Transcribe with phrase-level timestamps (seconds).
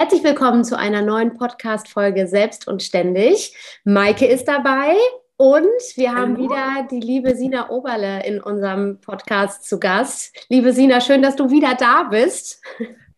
[0.00, 3.54] Herzlich willkommen zu einer neuen Podcast-Folge Selbst und Ständig.
[3.84, 4.94] Maike ist dabei
[5.36, 6.44] und wir haben Hallo.
[6.44, 10.34] wieder die liebe Sina Oberle in unserem Podcast zu Gast.
[10.48, 12.62] Liebe Sina, schön, dass du wieder da bist.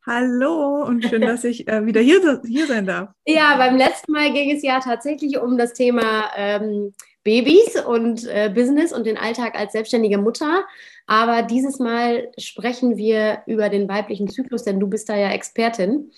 [0.05, 3.11] Hallo und schön, dass ich äh, wieder hier, hier sein darf.
[3.27, 8.51] Ja, beim letzten Mal ging es ja tatsächlich um das Thema ähm, Babys und äh,
[8.53, 10.65] Business und den Alltag als selbstständige Mutter.
[11.07, 16.11] Aber dieses Mal sprechen wir über den weiblichen Zyklus, denn du bist da ja Expertin.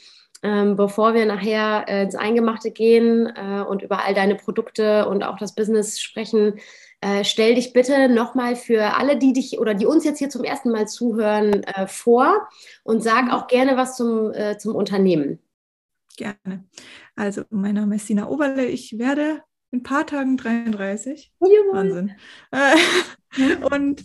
[0.45, 5.25] Ähm, bevor wir nachher äh, ins Eingemachte gehen äh, und über all deine Produkte und
[5.25, 6.61] auch das Business sprechen,
[7.01, 10.45] äh, stell dich bitte nochmal für alle, die dich oder die uns jetzt hier zum
[10.45, 12.47] ersten Mal zuhören, äh, vor
[12.83, 15.39] und sag auch gerne was zum, äh, zum Unternehmen.
[16.19, 16.65] Gerne.
[17.17, 18.67] Also, mein Name ist Sina Oberle.
[18.67, 21.33] Ich werde in ein paar Tagen 33.
[21.41, 22.13] Ja, Wahnsinn.
[22.51, 22.77] Äh,
[23.75, 24.05] und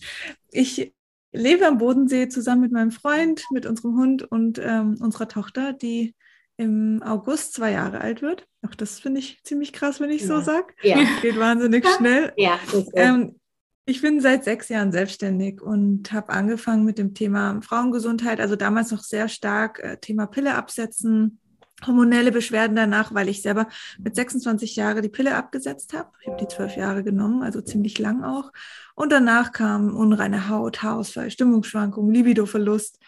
[0.51, 0.93] ich
[1.33, 6.15] lebe am Bodensee zusammen mit meinem Freund, mit unserem Hund und ähm, unserer Tochter, die
[6.59, 8.45] im August zwei Jahre alt wird.
[8.67, 10.27] Auch das finde ich ziemlich krass, wenn ich ja.
[10.27, 10.73] so sage.
[10.83, 10.97] Ja.
[11.21, 12.33] Geht wahnsinnig schnell.
[12.35, 12.59] Ja,
[12.95, 13.39] ähm,
[13.85, 18.91] ich bin seit sechs Jahren selbstständig und habe angefangen mit dem Thema Frauengesundheit, also damals
[18.91, 21.39] noch sehr stark äh, Thema Pille absetzen,
[21.87, 26.09] hormonelle Beschwerden danach, weil ich selber mit 26 Jahren die Pille abgesetzt habe.
[26.19, 28.51] Ich habe die zwölf Jahre genommen, also ziemlich lang auch.
[28.95, 32.99] Und danach kam unreine Haut, Haarausfall, Stimmungsschwankungen, Libidoverlust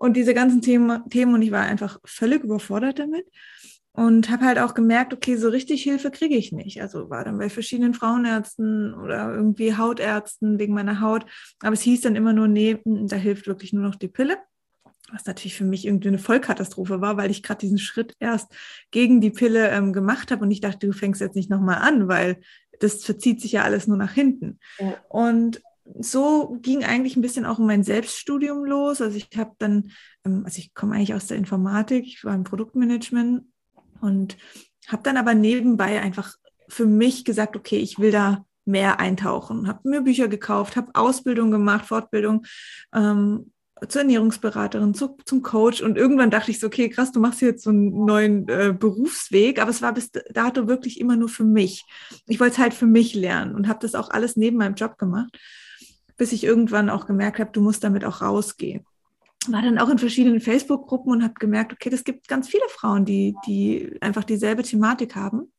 [0.00, 3.26] und diese ganzen Themen, Themen und ich war einfach völlig überfordert damit
[3.92, 6.80] und habe halt auch gemerkt, okay, so richtig Hilfe kriege ich nicht.
[6.80, 11.26] Also war dann bei verschiedenen Frauenärzten oder irgendwie Hautärzten wegen meiner Haut,
[11.60, 14.38] aber es hieß dann immer nur, nee, da hilft wirklich nur noch die Pille.
[15.12, 18.50] Was natürlich für mich irgendwie eine Vollkatastrophe war, weil ich gerade diesen Schritt erst
[18.90, 22.08] gegen die Pille ähm, gemacht habe und ich dachte, du fängst jetzt nicht nochmal an,
[22.08, 22.40] weil
[22.78, 24.60] das verzieht sich ja alles nur nach hinten.
[24.78, 24.94] Ja.
[25.10, 25.60] Und
[25.98, 29.00] so ging eigentlich ein bisschen auch mein Selbststudium los.
[29.00, 29.90] Also ich habe dann,
[30.24, 33.44] ähm, also ich komme eigentlich aus der Informatik, ich war im Produktmanagement
[34.00, 34.36] und
[34.88, 36.34] habe dann aber nebenbei einfach
[36.68, 41.50] für mich gesagt, okay, ich will da mehr eintauchen, habe mir Bücher gekauft, habe Ausbildung
[41.50, 42.46] gemacht, Fortbildung
[42.94, 43.50] ähm,
[43.88, 47.64] zur Ernährungsberaterin, zu, zum Coach und irgendwann dachte ich so, okay, krass, du machst jetzt
[47.64, 51.84] so einen neuen äh, Berufsweg, aber es war bis dato wirklich immer nur für mich.
[52.26, 54.98] Ich wollte es halt für mich lernen und habe das auch alles neben meinem Job
[54.98, 55.36] gemacht
[56.20, 58.84] bis ich irgendwann auch gemerkt habe, du musst damit auch rausgehen.
[59.48, 63.06] War dann auch in verschiedenen Facebook-Gruppen und habe gemerkt, okay, das gibt ganz viele Frauen,
[63.06, 65.50] die, die einfach dieselbe Thematik haben.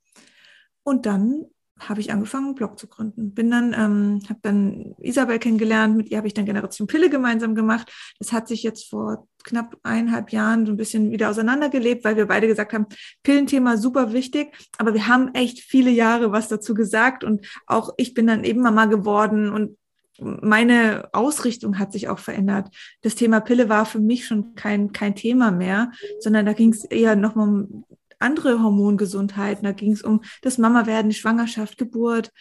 [0.83, 1.45] Und dann
[1.79, 3.33] habe ich angefangen, einen Blog zu gründen.
[3.33, 7.55] Bin dann, ähm, habe dann Isabel kennengelernt, mit ihr habe ich dann Generation Pille gemeinsam
[7.55, 7.91] gemacht.
[8.19, 12.27] Das hat sich jetzt vor knapp eineinhalb Jahren so ein bisschen wieder auseinandergelebt, weil wir
[12.27, 12.85] beide gesagt haben,
[13.23, 18.13] Pillenthema super wichtig, aber wir haben echt viele Jahre was dazu gesagt und auch ich
[18.13, 19.75] bin dann eben Mama geworden und
[20.21, 22.69] meine Ausrichtung hat sich auch verändert.
[23.01, 26.85] Das Thema Pille war für mich schon kein, kein Thema mehr, sondern da ging es
[26.85, 27.85] eher nochmal um
[28.19, 29.63] andere Hormongesundheiten.
[29.63, 32.31] Da ging es um das Mama-Werden, Schwangerschaft, Geburt.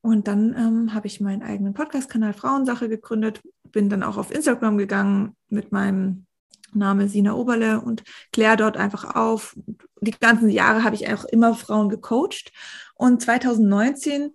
[0.00, 3.40] Und dann ähm, habe ich meinen eigenen Podcast-Kanal Frauensache gegründet,
[3.70, 6.26] bin dann auch auf Instagram gegangen mit meinem
[6.74, 8.02] Name Sina Oberle und
[8.32, 9.56] kläre dort einfach auf.
[10.00, 12.52] Die ganzen Jahre habe ich auch immer Frauen gecoacht.
[12.96, 14.32] Und 2019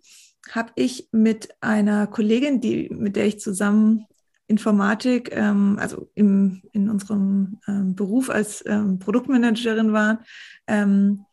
[0.52, 4.06] habe ich mit einer Kollegin, die, mit der ich zusammen
[4.48, 10.24] Informatik, ähm, also im, in unserem ähm, Beruf als ähm, Produktmanagerin war,
[10.68, 11.26] ähm,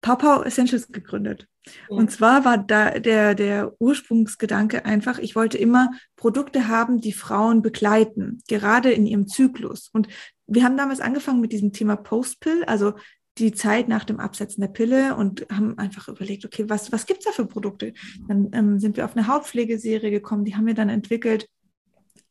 [0.00, 1.48] Pau Essentials gegründet.
[1.88, 7.62] Und zwar war da der, der Ursprungsgedanke einfach, ich wollte immer Produkte haben, die Frauen
[7.62, 9.88] begleiten, gerade in ihrem Zyklus.
[9.92, 10.08] Und
[10.46, 12.94] wir haben damals angefangen mit diesem Thema Postpill, also
[13.38, 17.24] die Zeit nach dem Absetzen der Pille und haben einfach überlegt, okay, was, was gibt's
[17.24, 17.92] da für Produkte?
[18.28, 21.48] Dann ähm, sind wir auf eine Hautpflegeserie gekommen, die haben wir dann entwickelt,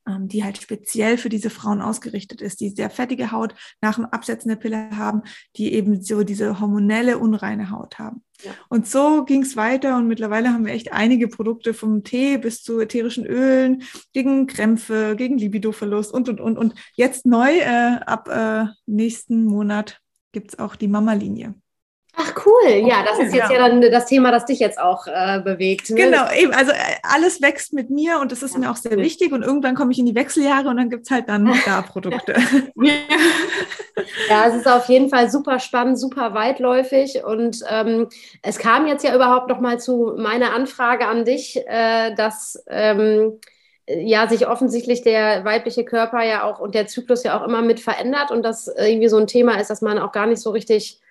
[0.08, 4.06] ähm, die halt speziell für diese Frauen ausgerichtet ist, die sehr fettige Haut nach dem
[4.06, 5.22] Absetzen der Pille haben,
[5.56, 8.22] die eben so diese hormonelle, unreine Haut haben.
[8.44, 8.52] Ja.
[8.68, 12.64] Und so ging es weiter und mittlerweile haben wir echt einige Produkte vom Tee bis
[12.64, 16.58] zu ätherischen Ölen gegen Krämpfe, gegen Libidoverlust und, und, und.
[16.58, 20.03] Und jetzt neu, äh, ab äh, nächsten Monat
[20.34, 21.54] gibt es auch die Mama-Linie.
[22.16, 25.08] Ach cool, ja, das ist jetzt ja, ja dann das Thema, das dich jetzt auch
[25.08, 25.90] äh, bewegt.
[25.90, 25.96] Ne?
[25.96, 28.98] Genau, eben, also äh, alles wächst mit mir und das ist ja, mir auch sehr
[28.98, 29.04] cool.
[29.04, 31.82] wichtig und irgendwann komme ich in die Wechseljahre und dann gibt es halt dann da
[31.82, 32.36] Produkte.
[34.30, 38.10] ja, es ist auf jeden Fall super spannend, super weitläufig und ähm,
[38.44, 43.40] es kam jetzt ja überhaupt noch mal zu meiner Anfrage an dich, äh, dass ähm,
[43.88, 47.80] ja sich offensichtlich der weibliche Körper ja auch und der Zyklus ja auch immer mit
[47.80, 51.02] verändert und das irgendwie so ein Thema ist, dass man auch gar nicht so richtig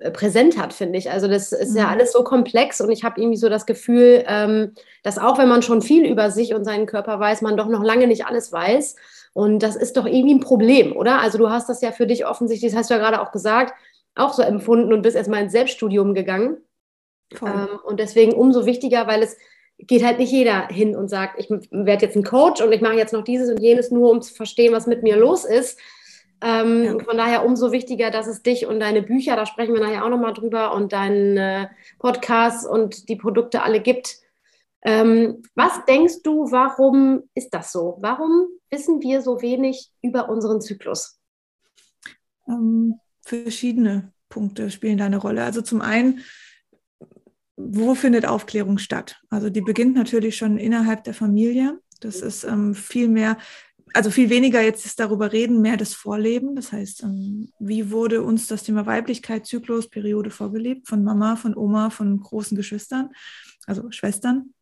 [0.00, 1.10] äh, präsent hat, finde ich.
[1.10, 1.90] Also das ist ja mhm.
[1.90, 5.62] alles so komplex und ich habe irgendwie so das Gefühl, ähm, dass auch wenn man
[5.62, 8.96] schon viel über sich und seinen Körper weiß, man doch noch lange nicht alles weiß.
[9.34, 11.20] Und das ist doch irgendwie ein Problem, oder?
[11.20, 13.74] Also du hast das ja für dich offensichtlich, das hast du ja gerade auch gesagt,
[14.14, 16.58] auch so empfunden und bist erstmal ins Selbststudium gegangen.
[17.40, 19.36] Ähm, und deswegen umso wichtiger, weil es
[19.86, 22.94] geht halt nicht jeder hin und sagt, ich werde jetzt ein Coach und ich mache
[22.94, 25.78] jetzt noch dieses und jenes nur, um zu verstehen, was mit mir los ist,
[26.42, 26.98] ähm, ja.
[26.98, 30.10] Von daher umso wichtiger, dass es dich und deine Bücher, da sprechen wir nachher auch
[30.10, 31.68] nochmal drüber, und deinen äh,
[32.00, 34.16] Podcast und die Produkte alle gibt.
[34.82, 37.96] Ähm, was denkst du, warum ist das so?
[38.00, 41.20] Warum wissen wir so wenig über unseren Zyklus?
[42.48, 45.44] Ähm, verschiedene Punkte spielen da eine Rolle.
[45.44, 46.24] Also zum einen,
[47.56, 49.20] wo findet Aufklärung statt?
[49.30, 51.78] Also die beginnt natürlich schon innerhalb der Familie.
[52.00, 53.36] Das ist ähm, viel mehr
[53.94, 56.54] also viel weniger jetzt ist darüber reden, mehr das Vorleben.
[56.56, 61.56] Das heißt, ähm, wie wurde uns das Thema Weiblichkeit, Zyklus, Periode vorgelebt von Mama, von
[61.56, 63.10] Oma, von großen Geschwistern,
[63.66, 64.54] also Schwestern?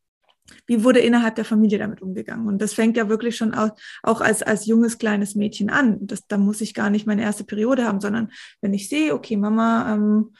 [0.66, 2.48] Wie wurde innerhalb der Familie damit umgegangen?
[2.48, 3.70] Und das fängt ja wirklich schon auch,
[4.02, 5.98] auch als, als junges kleines Mädchen an.
[6.00, 9.36] Das, da muss ich gar nicht meine erste Periode haben, sondern wenn ich sehe, okay,
[9.36, 10.32] Mama ähm,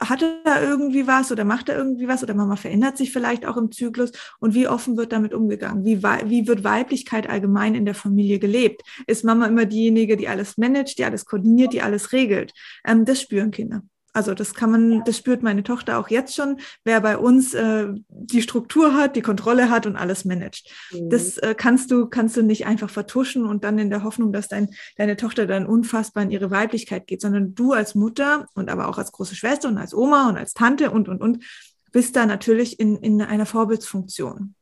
[0.00, 3.56] hatte da irgendwie was oder macht da irgendwie was oder Mama verändert sich vielleicht auch
[3.56, 5.84] im Zyklus und wie offen wird damit umgegangen?
[5.84, 8.82] Wie, wie wird Weiblichkeit allgemein in der Familie gelebt?
[9.06, 12.52] Ist Mama immer diejenige, die alles managt, die alles koordiniert, die alles regelt?
[12.86, 13.82] Ähm, das spüren Kinder.
[14.18, 17.86] Also das kann man, das spürt meine Tochter auch jetzt schon, wer bei uns äh,
[18.08, 20.68] die Struktur hat, die Kontrolle hat und alles managt.
[20.90, 21.08] Mhm.
[21.08, 24.48] Das äh, kannst du, kannst du nicht einfach vertuschen und dann in der Hoffnung, dass
[24.48, 28.88] dein, deine Tochter dann unfassbar in ihre Weiblichkeit geht, sondern du als Mutter und aber
[28.88, 31.44] auch als große Schwester und als Oma und als Tante und und und
[31.92, 34.56] bist da natürlich in, in einer Vorbildsfunktion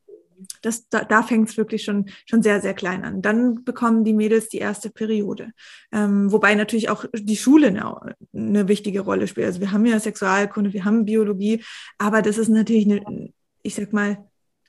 [0.61, 3.21] das, da, da fängt es wirklich schon, schon sehr, sehr klein an.
[3.21, 5.51] Dann bekommen die Mädels die erste Periode.
[5.91, 9.47] Ähm, wobei natürlich auch die Schule eine, eine wichtige Rolle spielt.
[9.47, 11.63] Also wir haben ja Sexualkunde, wir haben Biologie,
[11.97, 13.31] aber das ist natürlich eine,
[13.63, 14.17] ich sag mal,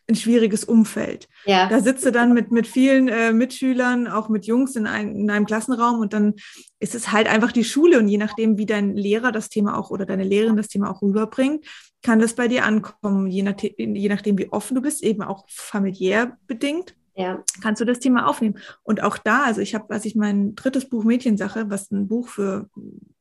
[0.08, 1.28] ein schwieriges Umfeld.
[1.44, 1.68] Ja.
[1.68, 5.30] Da sitzt du dann mit, mit vielen äh, Mitschülern, auch mit Jungs in, ein, in
[5.30, 6.34] einem Klassenraum und dann
[6.80, 9.90] ist es halt einfach die Schule und je nachdem, wie dein Lehrer das Thema auch
[9.90, 11.66] oder deine Lehrerin das Thema auch rüberbringt,
[12.02, 15.44] kann das bei dir ankommen, je, nach, je nachdem, wie offen du bist, eben auch
[15.48, 16.94] familiär bedingt.
[17.18, 17.42] Ja.
[17.60, 18.58] Kannst du das Thema aufnehmen?
[18.84, 22.28] Und auch da, also ich habe, als ich mein drittes Buch Mädchensache, was ein Buch
[22.28, 22.70] für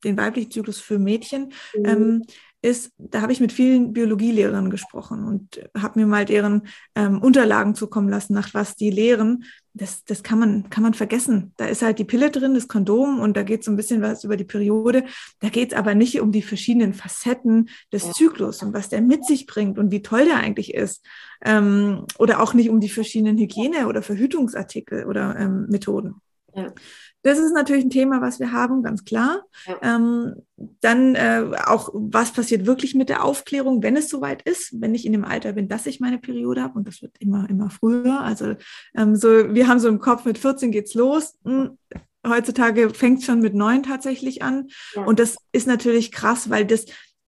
[0.04, 1.86] den weiblichen Zyklus für Mädchen mhm.
[1.86, 2.24] ähm,
[2.62, 6.64] ist, da habe ich mit vielen Biologielehrern gesprochen und habe mir mal deren
[6.96, 9.46] ähm, Unterlagen zukommen lassen, nach was die lehren.
[9.74, 11.54] Das, das kann, man, kann man vergessen.
[11.58, 14.02] Da ist halt die Pille drin, das Kondom und da geht es so ein bisschen
[14.02, 15.04] was über die Periode.
[15.40, 19.24] Da geht es aber nicht um die verschiedenen Facetten des Zyklus und was der mit
[19.24, 21.06] sich bringt und wie toll der eigentlich ist.
[21.46, 26.16] Ähm, oder auch nicht um die verschiedenen Hygiene- oder Verhütungsartikel oder ähm, Methoden.
[26.56, 26.74] Ja.
[27.28, 29.44] Das ist natürlich ein Thema, was wir haben, ganz klar.
[29.66, 29.78] Ja.
[29.82, 30.36] Ähm,
[30.80, 35.06] dann äh, auch, was passiert wirklich mit der Aufklärung, wenn es soweit ist, wenn ich
[35.06, 36.80] in dem Alter bin, dass ich meine Periode habe.
[36.80, 38.22] Und das wird immer, immer früher.
[38.22, 38.56] Also
[38.96, 41.36] ähm, so, wir haben so im Kopf, mit 14 geht's los.
[41.44, 41.78] Hm,
[42.26, 44.70] heutzutage fängt es schon mit neun tatsächlich an.
[44.96, 45.04] Ja.
[45.04, 46.86] Und das ist natürlich krass, weil das,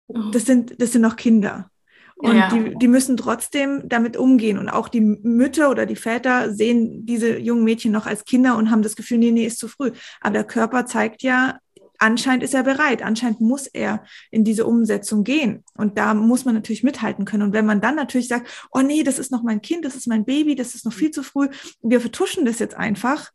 [0.06, 0.30] oh.
[0.30, 1.72] das sind, das sind noch Kinder.
[2.18, 2.48] Und ja.
[2.48, 4.58] die, die müssen trotzdem damit umgehen.
[4.58, 8.70] Und auch die Mütter oder die Väter sehen diese jungen Mädchen noch als Kinder und
[8.70, 9.92] haben das Gefühl, nee, nee, ist zu früh.
[10.20, 11.58] Aber der Körper zeigt ja,
[11.98, 15.64] anscheinend ist er bereit, anscheinend muss er in diese Umsetzung gehen.
[15.76, 17.44] Und da muss man natürlich mithalten können.
[17.44, 20.08] Und wenn man dann natürlich sagt, oh nee, das ist noch mein Kind, das ist
[20.08, 21.48] mein Baby, das ist noch viel zu früh,
[21.82, 23.30] wir vertuschen das jetzt einfach,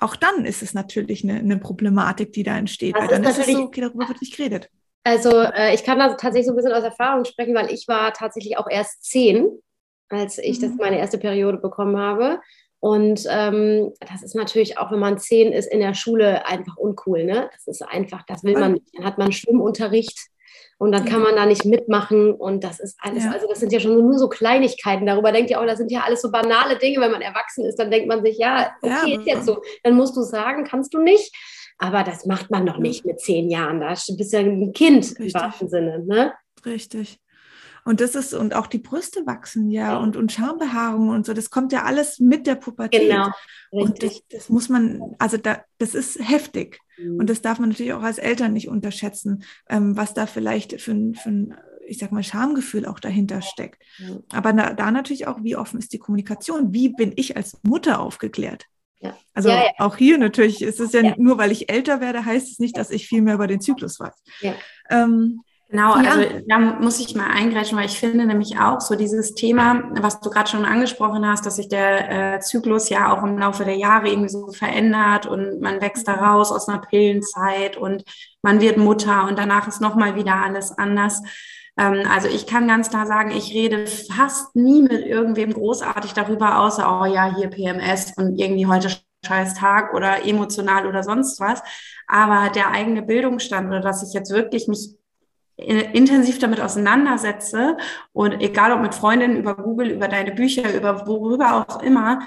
[0.00, 2.94] auch dann ist es natürlich eine, eine Problematik, die da entsteht.
[2.94, 4.70] Das weil dann ist, ist es so, okay, darüber wird nicht geredet.
[5.04, 8.12] Also äh, ich kann da tatsächlich so ein bisschen aus Erfahrung sprechen, weil ich war
[8.12, 9.48] tatsächlich auch erst zehn,
[10.08, 10.62] als ich mhm.
[10.62, 12.40] das meine erste Periode bekommen habe.
[12.80, 17.24] Und ähm, das ist natürlich auch, wenn man zehn ist, in der Schule einfach uncool.
[17.24, 17.50] Ne?
[17.52, 18.86] Das ist einfach, das will man nicht.
[18.96, 20.16] Dann hat man Schwimmunterricht
[20.78, 23.32] und dann kann man da nicht mitmachen und das ist alles, ja.
[23.32, 25.06] also das sind ja schon nur so Kleinigkeiten.
[25.06, 27.00] Darüber denkt ihr auch, das sind ja alles so banale Dinge.
[27.00, 29.18] Wenn man erwachsen ist, dann denkt man sich, ja, okay, ja.
[29.18, 29.60] ist jetzt so.
[29.82, 31.34] Dann musst du sagen, kannst du nicht.
[31.78, 33.80] Aber das macht man noch nicht mit zehn Jahren.
[33.80, 35.34] Da bist du ja ein Kind Richtig.
[35.34, 36.04] im wahrsten Sinne.
[36.04, 36.32] Ne?
[36.66, 37.20] Richtig.
[37.84, 41.48] Und das ist, und auch die Brüste wachsen ja und, und Schambehaarung und so, das
[41.48, 43.08] kommt ja alles mit der Pubertät.
[43.08, 43.30] Genau.
[43.70, 46.80] Und das, das, muss man, also da, das ist heftig.
[46.98, 47.20] Mhm.
[47.20, 50.92] Und das darf man natürlich auch als Eltern nicht unterschätzen, ähm, was da vielleicht für
[50.92, 51.54] ein, für ein
[51.86, 53.82] ich sag mal, Schamgefühl auch dahinter steckt.
[53.96, 54.18] Ja.
[54.32, 56.74] Aber da, da, natürlich auch, wie offen ist die Kommunikation?
[56.74, 58.66] Wie bin ich als Mutter aufgeklärt?
[59.00, 59.16] Ja.
[59.32, 62.58] Also ja, auch hier natürlich ist es ja, nur, weil ich älter werde, heißt es
[62.58, 64.22] nicht, dass ich viel mehr über den Zyklus weiß.
[64.90, 66.12] Ähm, Genau, ja.
[66.12, 70.18] also da muss ich mal eingreifen, weil ich finde nämlich auch so dieses Thema, was
[70.20, 73.76] du gerade schon angesprochen hast, dass sich der äh, Zyklus ja auch im Laufe der
[73.76, 78.02] Jahre irgendwie so verändert und man wächst da raus aus einer Pillenzeit und
[78.40, 81.22] man wird Mutter und danach ist nochmal wieder alles anders.
[81.78, 86.60] Ähm, also ich kann ganz klar sagen, ich rede fast nie mit irgendwem großartig darüber,
[86.60, 88.90] außer, oh ja, hier PMS und irgendwie heute
[89.24, 91.62] scheiß Tag oder emotional oder sonst was.
[92.06, 94.96] Aber der eigene Bildungsstand oder dass ich jetzt wirklich mich
[95.56, 97.76] intensiv damit auseinandersetze
[98.12, 102.20] und egal ob mit Freundinnen über Google, über deine Bücher, über worüber auch immer,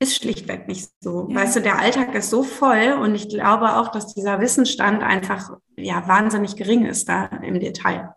[0.00, 1.28] ist schlichtweg nicht so.
[1.30, 1.36] Ja.
[1.36, 5.56] Weißt du, der Alltag ist so voll und ich glaube auch, dass dieser Wissensstand einfach
[5.76, 8.16] ja wahnsinnig gering ist da im Detail.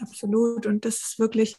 [0.00, 0.66] Absolut.
[0.66, 1.56] Und das ist wirklich,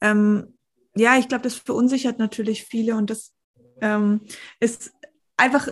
[0.00, 0.54] ähm,
[0.94, 3.32] ja, ich glaube, das verunsichert natürlich viele und das
[3.80, 4.20] ähm,
[4.60, 4.92] ist
[5.36, 5.68] einfach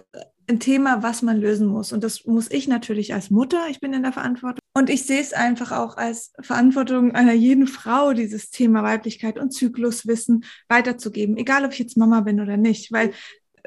[0.51, 1.93] ein Thema, was man lösen muss.
[1.93, 4.59] Und das muss ich natürlich als Mutter, ich bin in der Verantwortung.
[4.75, 9.53] Und ich sehe es einfach auch als Verantwortung einer jeden Frau, dieses Thema Weiblichkeit und
[9.53, 13.13] Zykluswissen weiterzugeben, egal ob ich jetzt Mama bin oder nicht, weil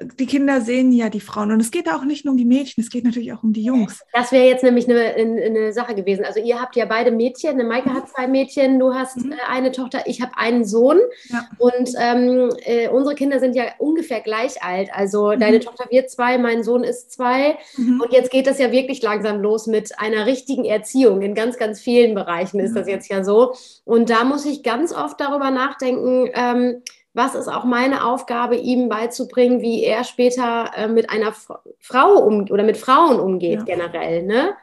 [0.01, 1.51] die Kinder sehen ja die Frauen.
[1.51, 3.63] Und es geht auch nicht nur um die Mädchen, es geht natürlich auch um die
[3.63, 4.01] Jungs.
[4.11, 6.25] Das wäre jetzt nämlich eine, eine, Sache gewesen.
[6.25, 7.51] Also ihr habt ja beide Mädchen.
[7.51, 7.95] Eine Maike mhm.
[7.95, 9.33] hat zwei Mädchen, du hast mhm.
[9.33, 10.99] Äh, eine Tochter, ich habe einen Sohn.
[11.29, 11.47] Ja.
[11.57, 14.89] Und ähm, äh, unsere Kinder sind ja ungefähr gleich alt.
[14.93, 15.39] Also mhm.
[15.39, 17.57] deine Tochter wird zwei, mein Sohn ist zwei.
[17.77, 18.01] Mhm.
[18.01, 21.21] Und jetzt geht das ja wirklich langsam los mit einer richtigen Erziehung.
[21.21, 23.53] In ganz, ganz vielen Bereichen ist das jetzt ja so.
[23.85, 26.81] Und da muss ich ganz oft darüber nachdenken, ähm,
[27.13, 31.33] was ist auch meine Aufgabe, ihm beizubringen, wie er später äh, mit einer
[31.79, 33.63] Frau um oder mit Frauen umgeht ja.
[33.63, 34.55] generell, ne?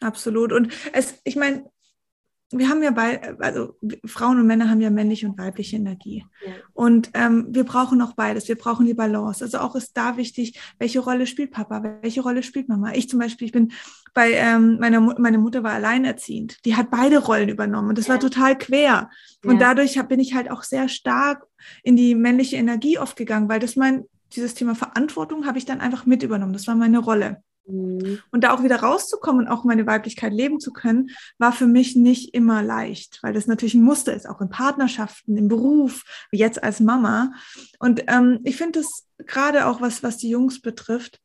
[0.00, 0.52] Absolut.
[0.52, 1.64] Und es, ich meine,
[2.52, 3.74] wir haben ja bei, also
[4.04, 6.24] Frauen und Männer haben ja männliche und weibliche Energie.
[6.46, 6.52] Ja.
[6.74, 8.46] Und ähm, wir brauchen auch beides.
[8.46, 9.42] Wir brauchen die Balance.
[9.42, 12.92] Also auch ist da wichtig, welche Rolle spielt Papa, welche Rolle spielt Mama.
[12.94, 13.72] Ich zum Beispiel, ich bin
[14.14, 16.64] bei ähm, meiner meine Mutter war alleinerziehend.
[16.64, 18.14] Die hat beide Rollen übernommen und das ja.
[18.14, 18.78] war total quer.
[18.80, 19.10] Ja.
[19.44, 21.44] Und dadurch hab, bin ich halt auch sehr stark
[21.82, 25.80] in die männliche Energie oft gegangen, weil das mein dieses Thema Verantwortung habe ich dann
[25.80, 26.52] einfach mit übernommen.
[26.52, 27.42] Das war meine Rolle.
[27.66, 28.20] Mhm.
[28.30, 31.96] Und da auch wieder rauszukommen und auch meine Weiblichkeit leben zu können, war für mich
[31.96, 36.62] nicht immer leicht, weil das natürlich ein Muster ist, auch in Partnerschaften, im Beruf, jetzt
[36.62, 37.32] als Mama.
[37.78, 41.20] Und ähm, ich finde das gerade auch was, was die Jungs betrifft,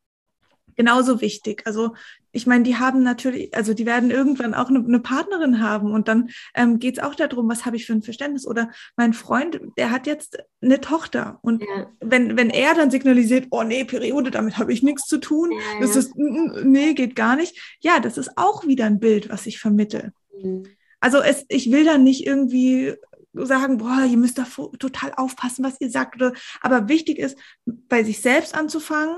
[0.75, 1.63] genauso wichtig.
[1.65, 1.95] Also
[2.31, 6.07] ich meine, die haben natürlich, also die werden irgendwann auch eine, eine Partnerin haben und
[6.07, 8.47] dann ähm, geht es auch darum, was habe ich für ein Verständnis.
[8.47, 11.87] Oder mein Freund, der hat jetzt eine Tochter und ja.
[11.99, 15.81] wenn, wenn er dann signalisiert, oh nee, Periode, damit habe ich nichts zu tun, ja,
[15.81, 17.77] das ist, nee, geht gar nicht.
[17.81, 20.13] Ja, das ist auch wieder ein Bild, was ich vermittel.
[20.41, 20.63] Mhm.
[20.99, 22.93] Also es, ich will da nicht irgendwie
[23.33, 24.45] sagen, boah, ihr müsst da
[24.77, 26.15] total aufpassen, was ihr sagt.
[26.15, 29.17] Oder, aber wichtig ist, bei sich selbst anzufangen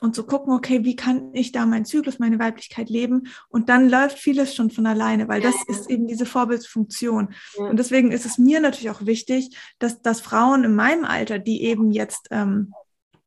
[0.00, 3.28] und zu gucken, okay, wie kann ich da meinen Zyklus, meine Weiblichkeit leben?
[3.48, 7.34] Und dann läuft vieles schon von alleine, weil das ist eben diese Vorbildsfunktion.
[7.56, 11.64] Und deswegen ist es mir natürlich auch wichtig, dass, dass Frauen in meinem Alter, die
[11.64, 12.72] eben jetzt ähm,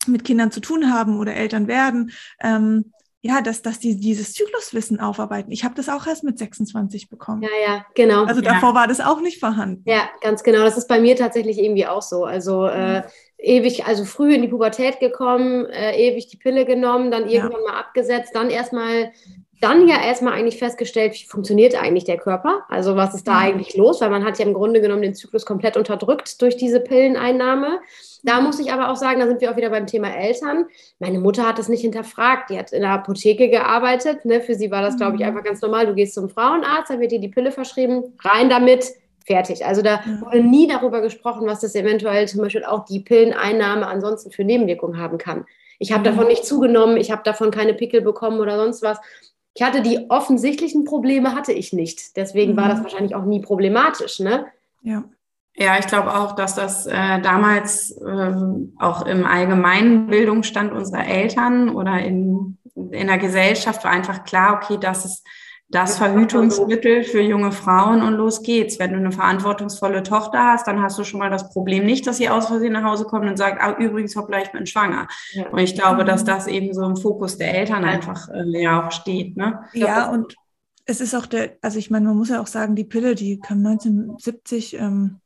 [0.08, 2.92] mit Kindern zu tun haben oder Eltern werden, ähm,
[3.24, 5.52] ja, dass, dass die dieses Zykluswissen aufarbeiten.
[5.52, 7.44] Ich habe das auch erst mit 26 bekommen.
[7.44, 8.24] Ja, ja, genau.
[8.26, 8.76] Also davor ja.
[8.76, 9.84] war das auch nicht vorhanden.
[9.86, 10.64] Ja, ganz genau.
[10.64, 12.26] Das ist bei mir tatsächlich irgendwie auch so.
[12.26, 13.04] Also äh,
[13.42, 17.72] ewig, also früh in die Pubertät gekommen, äh, ewig die Pille genommen, dann irgendwann ja.
[17.72, 19.12] mal abgesetzt, dann erstmal,
[19.60, 22.66] dann ja erstmal eigentlich festgestellt, wie funktioniert eigentlich der Körper?
[22.70, 23.50] Also was ist da ja.
[23.50, 24.00] eigentlich los?
[24.00, 27.80] Weil man hat ja im Grunde genommen den Zyklus komplett unterdrückt durch diese Pilleneinnahme.
[28.24, 30.66] Da muss ich aber auch sagen, da sind wir auch wieder beim Thema Eltern.
[31.00, 32.52] Meine Mutter hat das nicht hinterfragt.
[32.52, 34.26] Die hat in der Apotheke gearbeitet.
[34.26, 34.42] Ne?
[34.42, 35.28] Für sie war das, glaube ich, mhm.
[35.28, 35.88] einfach ganz normal.
[35.88, 38.86] Du gehst zum Frauenarzt, dann wird dir die Pille verschrieben, rein damit,
[39.26, 39.66] fertig.
[39.66, 44.32] Also da wurde nie darüber gesprochen, was das eventuell zum Beispiel auch die Pilleneinnahme ansonsten
[44.32, 45.46] für Nebenwirkungen haben kann.
[45.80, 49.00] Ich habe davon nicht zugenommen, ich habe davon keine Pickel bekommen oder sonst was.
[49.54, 52.16] ich hatte die offensichtlichen Probleme, hatte ich nicht.
[52.18, 52.58] Deswegen mhm.
[52.58, 52.84] war das mhm.
[52.84, 54.46] wahrscheinlich auch nie problematisch, ne?
[54.84, 55.04] Ja.
[55.58, 58.34] Ja, ich glaube auch, dass das äh, damals äh,
[58.80, 64.78] auch im allgemeinen Bildungsstand unserer Eltern oder in, in der Gesellschaft war einfach klar, okay,
[64.80, 65.28] das ist
[65.72, 68.78] das Verhütungsmittel für junge Frauen und los geht's.
[68.78, 72.18] Wenn du eine verantwortungsvolle Tochter hast, dann hast du schon mal das Problem nicht, dass
[72.18, 75.08] sie aus Versehen nach Hause kommt und sagt, ah, übrigens, hoppla, ich bin schwanger.
[75.32, 75.48] Ja.
[75.48, 78.92] Und ich glaube, dass das eben so im Fokus der Eltern einfach äh, ja auch
[78.92, 79.38] steht.
[79.38, 79.62] Ne?
[79.74, 80.36] Ja, und
[80.86, 83.40] es ist auch der, also ich meine, man muss ja auch sagen, die Pille, die
[83.40, 85.22] kam 1970 ähm,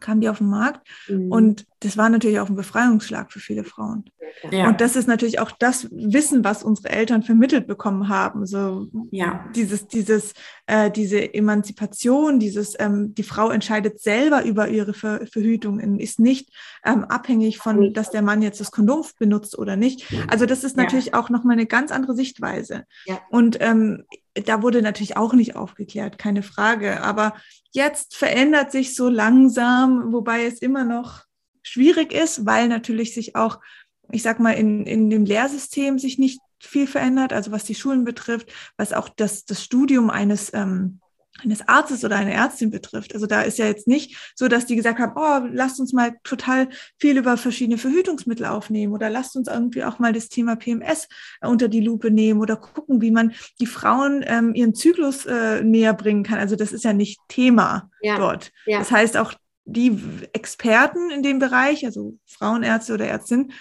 [0.00, 0.86] kam die auf den Markt.
[1.08, 1.30] Mhm.
[1.30, 4.04] Und das war natürlich auch ein Befreiungsschlag für viele Frauen.
[4.50, 4.68] Ja.
[4.68, 8.46] Und das ist natürlich auch das Wissen, was unsere Eltern vermittelt bekommen haben.
[8.46, 9.44] So ja.
[9.54, 10.34] dieses, dieses,
[10.66, 16.50] äh, diese Emanzipation, dieses, ähm, die Frau entscheidet selber über ihre Ver Verhütung, ist nicht
[16.84, 20.06] ähm, abhängig von, dass der Mann jetzt das Kondom benutzt oder nicht.
[20.28, 21.14] Also das ist natürlich ja.
[21.14, 22.84] auch nochmal eine ganz andere Sichtweise.
[23.04, 23.20] Ja.
[23.30, 24.04] Und ähm,
[24.44, 27.02] da wurde natürlich auch nicht aufgeklärt, keine Frage.
[27.02, 27.34] Aber
[27.72, 31.24] jetzt verändert sich so langsam, wobei es immer noch
[31.62, 33.60] schwierig ist, weil natürlich sich auch,
[34.12, 38.04] ich sag mal, in, in dem Lehrsystem sich nicht viel verändert, also was die Schulen
[38.04, 41.00] betrifft, was auch das, das Studium eines ähm,
[41.42, 43.14] eines Arztes oder einer Ärztin betrifft.
[43.14, 46.16] Also da ist ja jetzt nicht so, dass die gesagt haben, oh, lasst uns mal
[46.24, 51.08] total viel über verschiedene Verhütungsmittel aufnehmen oder lasst uns irgendwie auch mal das Thema PMS
[51.42, 55.94] unter die Lupe nehmen oder gucken, wie man die Frauen ähm, ihren Zyklus äh, näher
[55.94, 56.38] bringen kann.
[56.38, 58.16] Also das ist ja nicht Thema ja.
[58.16, 58.52] dort.
[58.66, 58.78] Ja.
[58.78, 60.00] Das heißt auch die
[60.32, 63.52] Experten in dem Bereich, also Frauenärzte oder Ärztinnen,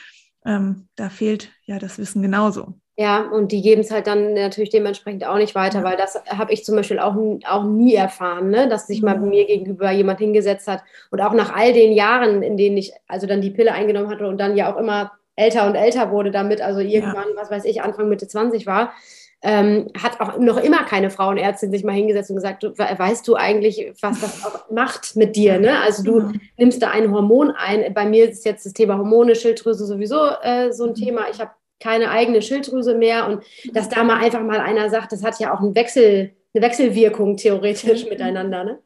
[0.45, 2.79] ähm, da fehlt ja das Wissen genauso.
[2.97, 6.53] Ja, und die geben es halt dann natürlich dementsprechend auch nicht weiter, weil das habe
[6.53, 8.69] ich zum Beispiel auch, auch nie erfahren, ne?
[8.69, 9.29] dass sich mal mhm.
[9.29, 13.27] mir gegenüber jemand hingesetzt hat und auch nach all den Jahren, in denen ich also
[13.27, 16.61] dann die Pille eingenommen hatte und dann ja auch immer älter und älter wurde damit,
[16.61, 17.35] also irgendwann, ja.
[17.35, 18.93] was weiß ich, Anfang Mitte 20 war,
[19.41, 23.35] ähm, hat auch noch immer keine Frauenärztin sich mal hingesetzt und gesagt, du, weißt du
[23.35, 25.59] eigentlich, was das auch macht mit dir?
[25.59, 25.79] Ne?
[25.81, 26.41] Also du mhm.
[26.57, 27.93] nimmst da ein Hormon ein.
[27.93, 30.95] Bei mir ist jetzt das Thema Hormone, Schilddrüse sowieso äh, so ein mhm.
[30.95, 31.25] Thema.
[31.29, 35.23] Ich habe keine eigene Schilddrüse mehr und dass da mal einfach mal einer sagt, das
[35.23, 38.09] hat ja auch einen Wechsel, eine Wechselwirkung theoretisch mhm.
[38.09, 38.63] miteinander.
[38.63, 38.79] Ne?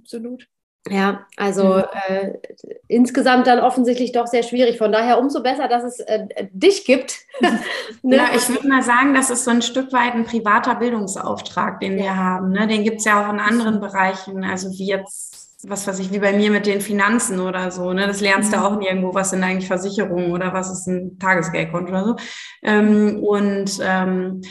[0.00, 0.48] Absolut.
[0.88, 1.84] Ja, also mhm.
[2.08, 2.32] äh,
[2.86, 4.78] insgesamt dann offensichtlich doch sehr schwierig.
[4.78, 7.16] Von daher umso besser, dass es äh, dich gibt.
[8.02, 8.16] ne?
[8.16, 11.98] Ja, ich würde mal sagen, das ist so ein Stück weit ein privater Bildungsauftrag, den
[11.98, 12.04] ja.
[12.04, 12.50] wir haben.
[12.50, 12.66] Ne?
[12.68, 15.35] Den gibt es ja auch in anderen Bereichen, also wie jetzt
[15.68, 17.92] was weiß ich, wie bei mir mit den Finanzen oder so.
[17.92, 18.06] Ne?
[18.06, 18.62] Das lernst du mhm.
[18.62, 22.16] auch nirgendwo, was sind eigentlich Versicherungen oder was ist ein Tagesgeldkonto oder so.
[22.62, 24.42] Ähm, und ähm,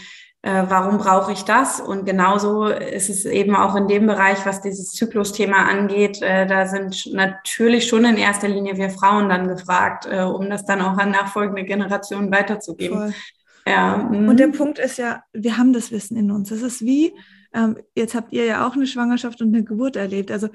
[0.41, 1.80] äh, warum brauche ich das?
[1.80, 6.67] Und genauso ist es eben auch in dem Bereich, was dieses Zyklusthema angeht, äh, da
[6.67, 10.97] sind natürlich schon in erster Linie wir Frauen dann gefragt, äh, um das dann auch
[10.97, 12.97] an nachfolgende Generationen weiterzugeben.
[12.97, 13.13] Voll.
[13.67, 13.95] Ja.
[13.95, 14.51] Und der mhm.
[14.51, 16.51] Punkt ist ja, wir haben das Wissen in uns.
[16.51, 17.13] Es ist wie,
[17.51, 20.30] ähm, jetzt habt ihr ja auch eine Schwangerschaft und eine Geburt erlebt.
[20.30, 20.49] Also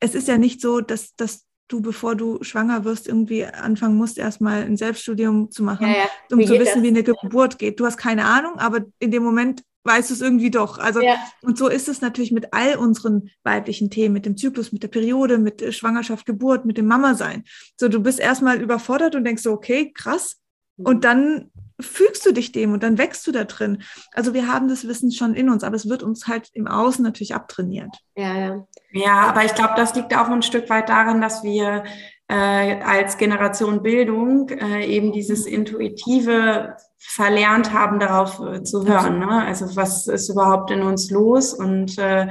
[0.00, 4.18] es ist ja nicht so, dass, dass du, bevor du schwanger wirst, irgendwie anfangen musst,
[4.18, 6.08] erstmal ein Selbststudium zu machen, ja, ja.
[6.30, 6.82] um wie zu wissen, das?
[6.82, 7.80] wie eine Geburt geht.
[7.80, 10.78] Du hast keine Ahnung, aber in dem Moment weißt du es irgendwie doch.
[10.78, 11.16] Also, ja.
[11.42, 14.88] und so ist es natürlich mit all unseren weiblichen Themen, mit dem Zyklus, mit der
[14.88, 17.44] Periode, mit Schwangerschaft, Geburt, mit dem Mama-Sein.
[17.78, 20.36] So, du bist erstmal überfordert und denkst so, okay, krass.
[20.76, 21.00] Und mhm.
[21.00, 23.82] dann fügst du dich dem und dann wächst du da drin.
[24.12, 27.02] Also wir haben das Wissen schon in uns, aber es wird uns halt im Außen
[27.02, 27.94] natürlich abtrainiert.
[28.16, 28.66] Ja, ja.
[28.92, 31.84] Ja, aber ich glaube, das liegt auch ein Stück weit darin, dass wir
[32.28, 39.18] äh, als Generation Bildung äh, eben dieses Intuitive verlernt haben, darauf äh, zu hören.
[39.18, 39.44] Ne?
[39.44, 41.52] Also was ist überhaupt in uns los?
[41.52, 42.28] Und äh,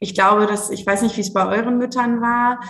[0.00, 2.60] ich glaube, dass, ich weiß nicht, wie es bei euren Müttern war,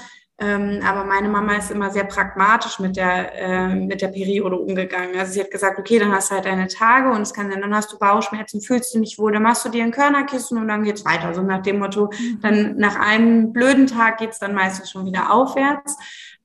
[0.41, 5.19] ähm, aber meine Mama ist immer sehr pragmatisch mit der, äh, mit der Periode umgegangen.
[5.19, 7.61] Also sie hat gesagt, okay, dann hast du halt deine Tage und es kann sein,
[7.61, 10.69] dann hast du Bauchschmerzen, fühlst du nicht wohl, dann machst du dir ein Körnerkissen und
[10.69, 11.35] dann geht's weiter.
[11.35, 12.41] So nach dem Motto, mhm.
[12.41, 15.97] dann nach einem blöden Tag geht's dann meistens schon wieder aufwärts.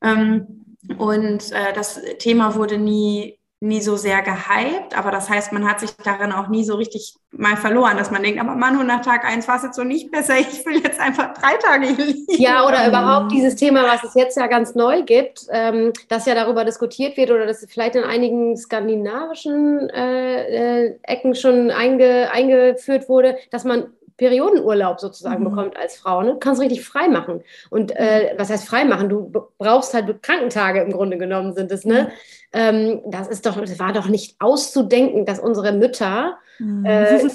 [0.02, 0.64] Ähm,
[0.98, 5.80] und äh, das Thema wurde nie nie so sehr gehypt, aber das heißt, man hat
[5.80, 9.00] sich darin auch nie so richtig mal verloren, dass man denkt, aber Mann, und nach
[9.00, 12.04] Tag eins war es jetzt so nicht besser, ich will jetzt einfach drei Tage hier
[12.04, 12.42] liegen.
[12.42, 16.34] Ja, oder überhaupt dieses Thema, was es jetzt ja ganz neu gibt, ähm, dass ja
[16.34, 23.08] darüber diskutiert wird oder dass vielleicht in einigen skandinavischen äh, äh, Ecken schon einge, eingeführt
[23.08, 25.50] wurde, dass man Periodenurlaub sozusagen mhm.
[25.50, 26.22] bekommt als Frau.
[26.22, 26.32] Ne?
[26.32, 27.42] Du kannst richtig frei machen.
[27.70, 28.38] Und äh, mhm.
[28.38, 29.08] was heißt frei machen?
[29.08, 31.84] Du brauchst halt Krankentage im Grunde genommen sind es.
[31.84, 32.04] Ne?
[32.04, 32.08] Mhm.
[32.52, 36.84] Ähm, das ist doch, das war doch nicht auszudenken, dass unsere Mütter mhm.
[36.84, 37.28] äh,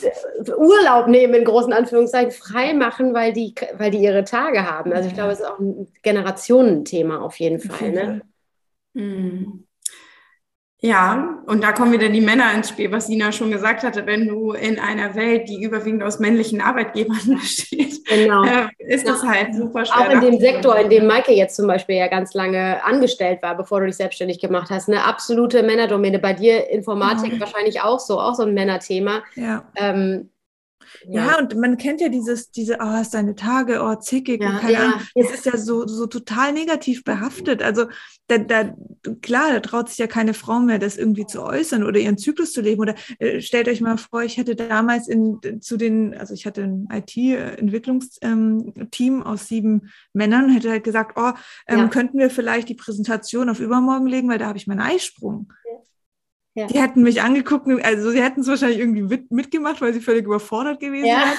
[0.58, 4.94] Urlaub nehmen, in großen Anführungszeichen, frei machen, weil die, weil die ihre Tage haben.
[4.94, 7.92] Also ich glaube, es ist auch ein Generationenthema auf jeden Fall.
[7.92, 8.22] Ne?
[10.82, 14.06] Ja, und da kommen wieder die Männer ins Spiel, was Sina schon gesagt hatte.
[14.06, 18.46] Wenn du in einer Welt, die überwiegend aus männlichen Arbeitgebern besteht, genau.
[18.46, 19.12] äh, ist ja.
[19.12, 20.08] das halt super schwer.
[20.08, 23.58] Auch in dem Sektor, in dem Maike jetzt zum Beispiel ja ganz lange angestellt war,
[23.58, 24.88] bevor du dich selbstständig gemacht hast.
[24.88, 26.18] Eine absolute Männerdomäne.
[26.18, 27.40] Bei dir Informatik mhm.
[27.42, 29.22] wahrscheinlich auch so, auch so ein Männerthema.
[29.36, 29.66] Ja.
[29.76, 30.30] Ähm,
[31.08, 31.28] ja.
[31.28, 31.40] ja.
[31.40, 34.80] und man kennt ja dieses, diese, oh, hast deine Tage, oh, zickig, ja, keine.
[34.80, 35.02] Ahnung.
[35.16, 37.62] Das ist ja so, so total negativ behaftet.
[37.62, 37.88] Also,
[38.28, 38.76] da, da,
[39.22, 42.54] klar, da traut sich ja keine Frau mehr, das irgendwie zu äußern oder ihren Zyklus
[42.54, 42.82] zu leben.
[42.82, 46.64] Oder äh, stellt euch mal vor, ich hatte damals in, zu den, also ich hatte
[46.64, 51.32] ein IT-Entwicklungsteam ähm, aus sieben Männern, hätte halt gesagt, oh,
[51.68, 55.52] ähm, könnten wir vielleicht die Präsentation auf übermorgen legen, weil da habe ich meinen Eisprung.
[56.56, 56.66] Ja.
[56.66, 60.26] Die hätten mich angeguckt, also sie hätten es wahrscheinlich irgendwie mit, mitgemacht, weil sie völlig
[60.26, 61.34] überfordert gewesen ja.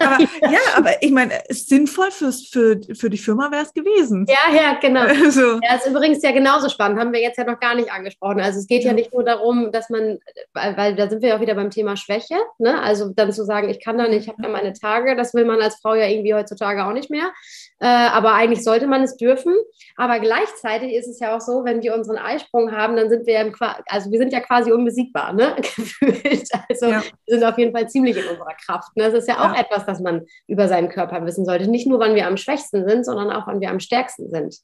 [0.00, 4.26] Aber, ja, aber ich meine, sinnvoll fürs, für, für die Firma wäre es gewesen.
[4.28, 5.02] Ja, ja, genau.
[5.24, 5.60] Also.
[5.62, 8.40] Ja, ist übrigens ja genauso spannend, haben wir jetzt ja noch gar nicht angesprochen.
[8.40, 10.18] Also es geht ja, ja nicht nur darum, dass man,
[10.52, 12.80] weil, weil, da sind wir ja auch wieder beim Thema Schwäche, ne?
[12.82, 15.44] also dann zu sagen, ich kann da nicht, ich habe da meine Tage, das will
[15.44, 17.32] man als Frau ja irgendwie heutzutage auch nicht mehr.
[17.80, 19.54] Äh, aber eigentlich sollte man es dürfen.
[19.96, 23.40] Aber gleichzeitig ist es ja auch so, wenn wir unseren Eisprung haben, dann sind wir
[23.40, 23.54] im,
[23.86, 25.56] also wir sind ja quasi unbesiegbar, ne?
[25.76, 26.48] Gefühlt.
[26.68, 27.02] Also ja.
[27.26, 28.96] wir sind auf jeden Fall ziemlich in unserer Kraft.
[28.96, 29.04] Ne?
[29.04, 29.60] Das ist ja auch ja.
[29.60, 31.68] etwas, das man über seinen Körper wissen sollte.
[31.68, 34.56] Nicht nur, wann wir am schwächsten sind, sondern auch, wann wir am stärksten sind.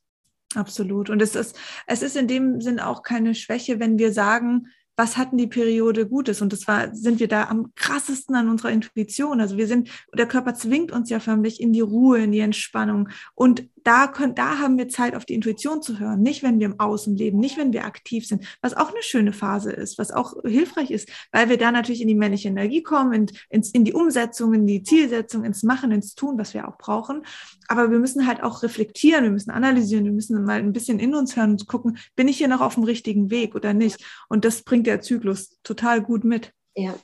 [0.54, 1.10] Absolut.
[1.10, 4.66] Und es ist, es ist in dem Sinn auch keine Schwäche, wenn wir sagen,
[5.00, 6.42] was hatten die Periode Gutes?
[6.42, 9.40] Und das war, sind wir da am krassesten an unserer Intuition.
[9.40, 13.08] Also wir sind, der Körper zwingt uns ja förmlich in die Ruhe, in die Entspannung.
[13.34, 16.22] Und da können, da haben wir Zeit, auf die Intuition zu hören.
[16.22, 19.32] Nicht, wenn wir im Außen leben, nicht, wenn wir aktiv sind, was auch eine schöne
[19.32, 23.12] Phase ist, was auch hilfreich ist, weil wir da natürlich in die männliche Energie kommen,
[23.12, 26.78] in, ins, in die Umsetzung, in die Zielsetzung, ins Machen, ins Tun, was wir auch
[26.78, 27.22] brauchen.
[27.68, 31.14] Aber wir müssen halt auch reflektieren, wir müssen analysieren, wir müssen mal ein bisschen in
[31.14, 34.04] uns hören und gucken, bin ich hier noch auf dem richtigen Weg oder nicht?
[34.28, 36.52] Und das bringt der Zyklus total gut mit.
[36.74, 36.94] Ja,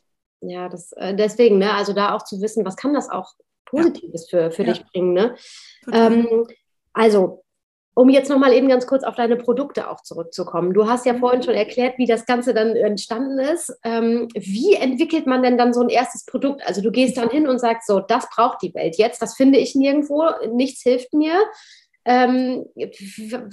[0.40, 3.34] ja, das, äh, deswegen, ne, also da auch zu wissen, was kann das auch
[3.64, 4.50] Positives ja.
[4.50, 4.72] für, für ja.
[4.72, 5.36] dich bringen, ne?
[5.92, 6.46] Ähm,
[6.96, 7.44] also,
[7.94, 10.74] um jetzt nochmal eben ganz kurz auf deine Produkte auch zurückzukommen.
[10.74, 11.20] Du hast ja mhm.
[11.20, 13.74] vorhin schon erklärt, wie das Ganze dann entstanden ist.
[13.84, 16.66] Ähm, wie entwickelt man denn dann so ein erstes Produkt?
[16.66, 19.58] Also du gehst dann hin und sagst so, das braucht die Welt jetzt, das finde
[19.58, 21.34] ich nirgendwo, nichts hilft mir.
[22.04, 22.64] Ähm,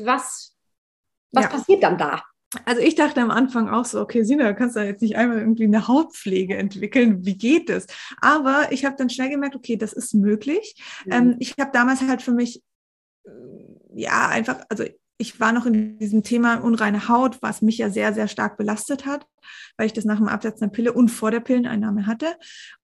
[0.03, 0.53] was
[1.33, 1.49] was ja.
[1.49, 2.21] passiert dann da?
[2.65, 5.39] Also ich dachte am Anfang auch so, okay, Sina, du kannst da jetzt nicht einmal
[5.39, 7.25] irgendwie eine Hautpflege entwickeln.
[7.25, 7.87] Wie geht das?
[8.21, 10.75] Aber ich habe dann schnell gemerkt, okay, das ist möglich.
[11.05, 11.11] Mhm.
[11.11, 12.61] Ähm, ich habe damals halt für mich
[13.95, 14.83] ja, einfach, also
[15.17, 19.05] ich war noch in diesem Thema unreine Haut, was mich ja sehr, sehr stark belastet
[19.05, 19.25] hat,
[19.77, 22.35] weil ich das nach dem Absetzen der Pille und vor der Pilleneinnahme hatte.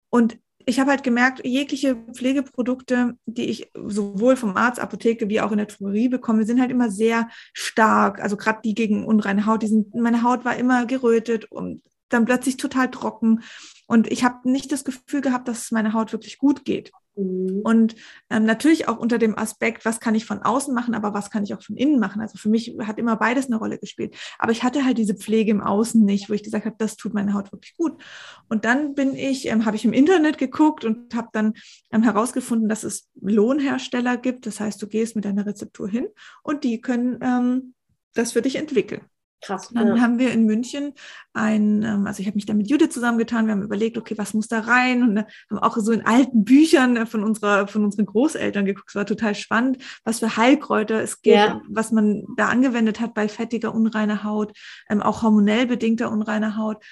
[0.10, 5.52] Und ich habe halt gemerkt, jegliche Pflegeprodukte, die ich sowohl vom Arzt, Apotheke wie auch
[5.52, 8.22] in der Drogerie bekomme, sind halt immer sehr stark.
[8.22, 12.26] Also gerade die gegen unreine Haut, die sind, meine Haut war immer gerötet und dann
[12.26, 13.44] plötzlich total trocken.
[13.88, 16.92] Und ich habe nicht das Gefühl gehabt, dass es meiner Haut wirklich gut geht.
[17.18, 17.62] Mhm.
[17.64, 17.96] Und
[18.30, 21.44] ähm, natürlich auch unter dem Aspekt, was kann ich von außen machen, aber was kann
[21.44, 22.22] ich auch von innen machen.
[22.22, 24.16] Also für mich hat immer beides eine Rolle gespielt.
[24.40, 27.14] Aber ich hatte halt diese Pflege im Außen nicht, wo ich gesagt habe, das tut
[27.14, 28.02] meine Haut wirklich gut.
[28.50, 31.54] Und dann bin ich, ähm, habe ich im Internet geguckt und habe dann
[31.92, 34.46] ähm, herausgefunden, dass es Lohnhersteller gibt.
[34.46, 36.08] Das heißt, du gehst mit deiner Rezeptur hin
[36.44, 37.74] und die können ähm,
[38.14, 39.02] das für dich entwickeln.
[39.42, 39.70] Krass.
[39.72, 40.02] Dann ja.
[40.02, 40.94] haben wir in München
[41.34, 44.34] ein, ähm, also ich habe mich da mit Judith zusammengetan, wir haben überlegt, okay, was
[44.34, 45.04] muss da rein?
[45.04, 48.90] Und haben auch so in alten Büchern von unserer, von unseren Großeltern geguckt.
[48.90, 51.62] Es war total spannend, was für Heilkräuter es gibt, ja.
[51.70, 54.58] was man da angewendet hat bei fettiger, unreiner Haut,
[54.90, 56.84] ähm, auch hormonell bedingter unreiner Haut.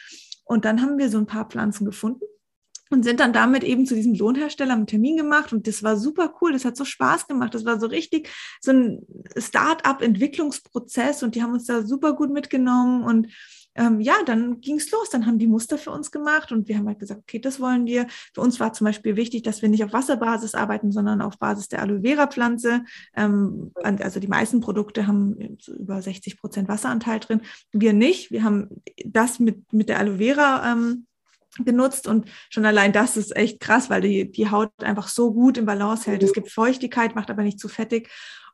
[0.43, 2.25] Und dann haben wir so ein paar Pflanzen gefunden
[2.89, 6.33] und sind dann damit eben zu diesem Lohnhersteller einen Termin gemacht und das war super
[6.41, 8.29] cool, das hat so Spaß gemacht, das war so richtig
[8.61, 9.05] so ein
[9.37, 13.27] Start-up-Entwicklungsprozess und die haben uns da super gut mitgenommen und
[13.75, 16.77] ähm, ja, dann ging es los, dann haben die Muster für uns gemacht und wir
[16.77, 18.07] haben halt gesagt, okay, das wollen wir.
[18.33, 21.67] Für uns war zum Beispiel wichtig, dass wir nicht auf Wasserbasis arbeiten, sondern auf Basis
[21.67, 22.85] der Aloe Vera Pflanze.
[23.15, 27.41] Ähm, also die meisten Produkte haben so über 60 Prozent Wasseranteil drin.
[27.73, 28.31] Wir nicht.
[28.31, 28.69] Wir haben
[29.05, 31.05] das mit, mit der Aloe Vera ähm,
[31.63, 35.57] genutzt und schon allein das ist echt krass, weil die, die Haut einfach so gut
[35.57, 36.23] im Balance hält.
[36.23, 38.09] Es gibt Feuchtigkeit, macht aber nicht zu fettig.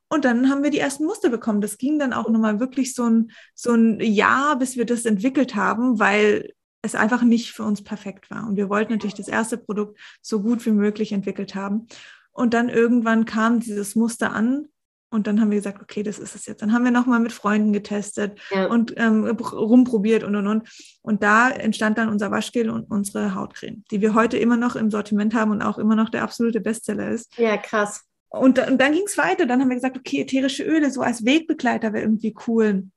[0.09, 1.61] Und dann haben wir die ersten Muster bekommen.
[1.61, 5.55] Das ging dann auch nochmal wirklich so ein, so ein Jahr, bis wir das entwickelt
[5.55, 8.45] haben, weil es einfach nicht für uns perfekt war.
[8.47, 11.87] Und wir wollten natürlich das erste Produkt so gut wie möglich entwickelt haben.
[12.31, 14.67] Und dann irgendwann kam dieses Muster an
[15.11, 16.61] und dann haben wir gesagt, okay, das ist es jetzt.
[16.61, 18.67] Dann haben wir nochmal mit Freunden getestet ja.
[18.67, 20.69] und ähm, rumprobiert und und und.
[21.01, 24.89] Und da entstand dann unser Waschgel und unsere Hautcreme, die wir heute immer noch im
[24.89, 27.37] Sortiment haben und auch immer noch der absolute Bestseller ist.
[27.37, 28.05] Ja, krass.
[28.29, 29.45] Und, und dann ging es weiter.
[29.45, 32.87] Dann haben wir gesagt, okay, ätherische Öle so als Wegbegleiter wäre irgendwie cool.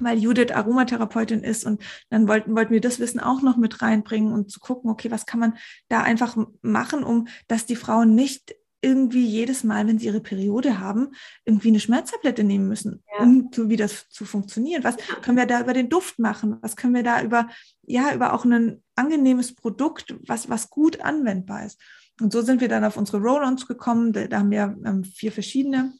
[0.00, 4.32] weil Judith Aromatherapeutin ist und dann wollten, wollten wir das Wissen auch noch mit reinbringen
[4.32, 8.54] und zu gucken, okay, was kann man da einfach machen, um dass die Frauen nicht
[8.80, 11.08] irgendwie jedes Mal, wenn sie ihre Periode haben,
[11.44, 13.24] irgendwie eine Schmerztablette nehmen müssen, ja.
[13.24, 14.84] um zu, wie das zu funktionieren.
[14.84, 16.58] Was können wir da über den Duft machen?
[16.60, 17.48] Was können wir da über,
[17.82, 21.80] ja, über auch ein angenehmes Produkt, was, was gut anwendbar ist?
[22.20, 24.12] Und so sind wir dann auf unsere Roll-ons gekommen.
[24.12, 25.92] Da, da haben wir ähm, vier verschiedene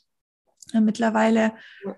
[0.73, 1.53] äh, mittlerweile.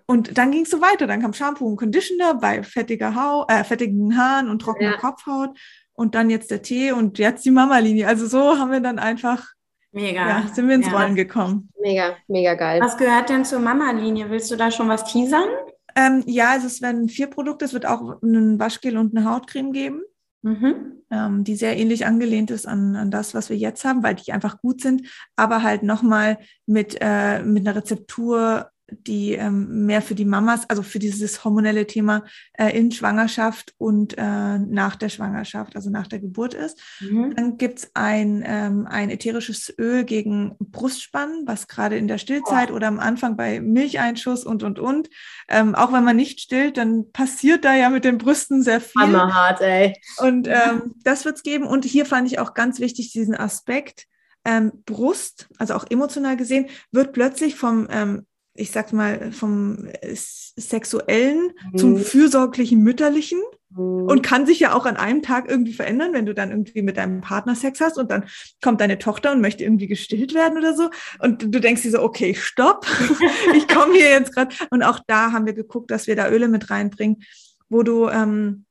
[0.07, 1.07] Und dann ging es so weiter.
[1.07, 4.99] Dann kam Shampoo und Conditioner bei fettiger Haut, äh, fettigen Haaren und trockener.
[4.99, 5.59] Kopfhaut.
[5.93, 8.07] Und dann jetzt der Tee und jetzt die Mama-Linie.
[8.07, 9.49] Also so haben wir dann einfach,
[9.93, 10.29] mega.
[10.29, 10.93] Ja, sind wir ins ja.
[10.93, 11.71] Rollen gekommen.
[11.81, 12.81] Mega, mega geil.
[12.81, 14.31] Was gehört denn zur Mama-Linie?
[14.31, 15.49] Willst du da schon was teasern?
[15.97, 17.65] Ähm, ja, also es werden vier Produkte.
[17.65, 20.03] Es wird auch ein Waschgel und eine Hautcreme geben.
[20.43, 21.03] Mhm.
[21.11, 24.33] Ähm, die sehr ähnlich angelehnt ist an, an das, was wir jetzt haben, weil die
[24.33, 30.15] einfach gut sind, aber halt nochmal mit, äh, mit einer Rezeptur die ähm, mehr für
[30.15, 32.25] die Mamas, also für dieses hormonelle Thema
[32.55, 36.81] äh, in Schwangerschaft und äh, nach der Schwangerschaft, also nach der Geburt ist.
[37.01, 37.35] Mhm.
[37.37, 42.75] Dann gibt's ein, ähm, ein ätherisches Öl gegen Brustspannen, was gerade in der Stillzeit oh.
[42.75, 45.11] oder am Anfang bei Milcheinschuss und, und, und,
[45.49, 49.03] ähm, auch wenn man nicht stillt, dann passiert da ja mit den Brüsten sehr viel.
[49.03, 49.95] Hammerhart, ey.
[50.19, 51.67] Und ähm, das wird's geben.
[51.67, 54.07] Und hier fand ich auch ganz wichtig diesen Aspekt,
[54.45, 60.15] ähm, Brust, also auch emotional gesehen, wird plötzlich vom ähm, ich sag mal, vom äh,
[60.15, 61.79] Sexuellen mhm.
[61.79, 64.07] zum fürsorglichen Mütterlichen mhm.
[64.07, 66.97] und kann sich ja auch an einem Tag irgendwie verändern, wenn du dann irgendwie mit
[66.97, 68.25] deinem Partner Sex hast und dann
[68.63, 72.03] kommt deine Tochter und möchte irgendwie gestillt werden oder so und du denkst dir so,
[72.03, 72.87] okay, stopp,
[73.57, 76.49] ich komme hier jetzt gerade und auch da haben wir geguckt, dass wir da Öle
[76.49, 77.23] mit reinbringen,
[77.69, 78.65] wo du ähm,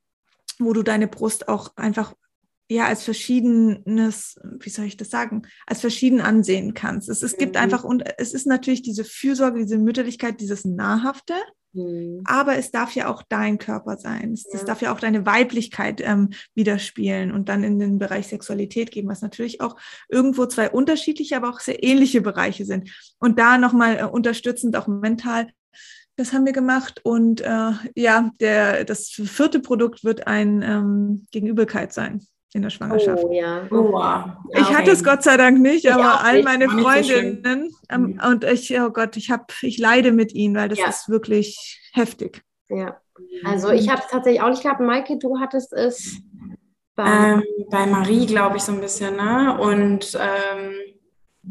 [0.60, 2.14] wo du deine Brust auch einfach
[2.70, 7.10] ja als verschiedenes, wie soll ich das sagen, als verschieden ansehen kannst.
[7.10, 7.62] Es, es gibt mhm.
[7.62, 11.34] einfach, und es ist natürlich diese Fürsorge, diese Mütterlichkeit, dieses Nahrhafte,
[11.74, 12.22] mhm.
[12.26, 14.34] aber es darf ja auch dein Körper sein.
[14.34, 14.64] Es, ja.
[14.64, 19.24] darf ja auch deine Weiblichkeit ähm, widerspiegeln und dann in den Bereich Sexualität geben, was
[19.24, 19.76] natürlich auch
[20.08, 22.92] irgendwo zwei unterschiedliche, aber auch sehr ähnliche Bereiche sind.
[23.18, 25.50] Und da nochmal äh, unterstützend auch mental
[26.16, 27.00] das haben wir gemacht.
[27.06, 33.24] Und äh, ja, der, das vierte Produkt wird ein ähm, Gegenüberkeit sein in der Schwangerschaft.
[33.24, 33.68] Oh ja.
[33.70, 34.26] Oh, wow.
[34.54, 38.22] Ich hatte es Gott sei Dank nicht, ich aber all meine Freundinnen so ähm, mhm.
[38.28, 40.88] und ich, oh Gott, ich habe, ich leide mit ihnen, weil das ja.
[40.88, 42.44] ist wirklich heftig.
[42.70, 43.00] Ja.
[43.44, 44.80] Also ich habe es tatsächlich auch nicht gehabt.
[44.80, 46.22] Maike, du hattest es
[46.96, 49.58] bei, ähm, bei Marie, glaube ich, so ein bisschen, ne?
[49.60, 50.74] Und ähm,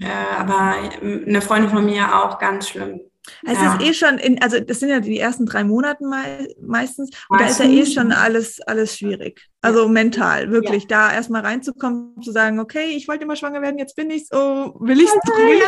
[0.01, 3.01] äh, aber eine Freundin von mir auch ganz schlimm.
[3.45, 3.75] Es ja.
[3.75, 7.41] ist eh schon, in, also das sind ja die ersten drei Monate mei meistens und
[7.41, 7.59] meistens.
[7.59, 9.49] da ist ja eh schon alles, alles schwierig.
[9.61, 9.89] Also ja.
[9.89, 10.89] mental, wirklich, ja.
[10.89, 14.75] da erstmal reinzukommen, zu sagen, okay, ich wollte immer schwanger werden, jetzt bin ich's, oh,
[14.81, 15.59] will ich's, will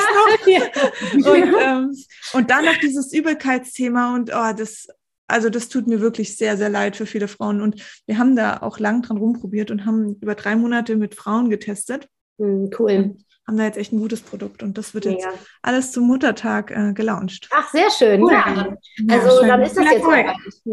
[0.47, 1.33] ich's noch?
[1.33, 1.97] und, ähm,
[2.33, 4.89] und dann noch dieses Übelkeitsthema und oh, das,
[5.27, 7.61] also das tut mir wirklich sehr, sehr leid für viele Frauen.
[7.61, 11.51] Und wir haben da auch lang dran rumprobiert und haben über drei Monate mit Frauen
[11.51, 12.09] getestet.
[12.39, 13.17] Hm, cool
[13.51, 15.33] haben da jetzt echt ein gutes Produkt und das wird jetzt ja.
[15.61, 17.49] alles zum Muttertag äh, gelauncht.
[17.53, 18.23] Ach, sehr schön.
[18.23, 18.33] Cool.
[18.33, 18.77] Ja.
[19.11, 20.25] Also ja, dann ist das jetzt cool.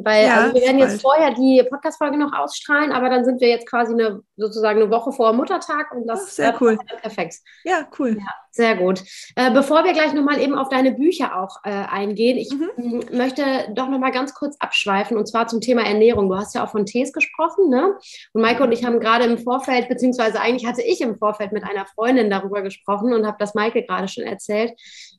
[0.03, 3.67] weil also wir werden jetzt vorher die Podcast-Folge noch ausstrahlen, aber dann sind wir jetzt
[3.67, 6.77] quasi eine, sozusagen eine Woche vor Muttertag und das ist sehr cool.
[7.01, 7.37] perfekt.
[7.63, 8.17] Ja, cool.
[8.57, 9.03] Sehr gut.
[9.35, 13.05] Äh, bevor wir gleich nochmal eben auf deine Bücher auch äh, eingehen, ich mhm.
[13.11, 13.43] möchte
[13.73, 16.29] doch nochmal ganz kurz abschweifen und zwar zum Thema Ernährung.
[16.29, 17.95] Du hast ja auch von Tees gesprochen, ne?
[18.33, 21.63] Und Maike und ich haben gerade im Vorfeld, beziehungsweise eigentlich hatte ich im Vorfeld mit
[21.63, 24.73] einer Freundin darüber gesprochen und habe das Maike gerade schon erzählt,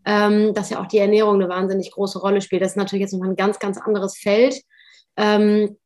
[0.05, 2.63] ähm, dass ja auch die Ernährung eine wahnsinnig große Rolle spielt.
[2.63, 4.61] Das ist natürlich jetzt nochmal ein ganz, ganz anderes Feld.
[5.17, 5.77] Ähm,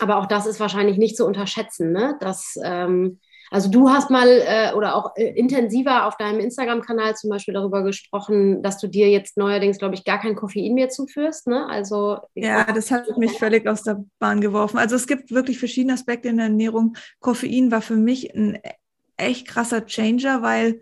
[0.00, 2.16] aber auch das ist wahrscheinlich nicht zu unterschätzen, ne?
[2.20, 7.30] dass ähm, also du hast mal äh, oder auch äh, intensiver auf deinem Instagram-Kanal zum
[7.30, 11.46] Beispiel darüber gesprochen, dass du dir jetzt neuerdings, glaube ich, gar kein Koffein mehr zuführst.
[11.46, 11.66] Ne?
[11.68, 14.78] Also ja, das hat mich völlig aus der Bahn geworfen.
[14.78, 16.96] Also es gibt wirklich verschiedene Aspekte in der Ernährung.
[17.20, 18.58] Koffein war für mich ein
[19.16, 20.80] echt krasser Changer, weil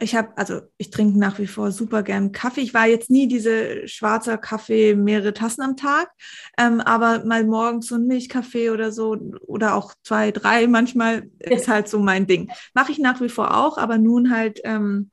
[0.00, 2.62] ich habe, also ich trinke nach wie vor super gern Kaffee.
[2.62, 6.10] Ich war jetzt nie diese schwarzer Kaffee, mehrere Tassen am Tag,
[6.58, 11.68] ähm, aber mal morgens so ein Milchkaffee oder so oder auch zwei, drei manchmal ist
[11.68, 12.50] halt so mein Ding.
[12.74, 15.10] Mache ich nach wie vor auch, aber nun halt ähm,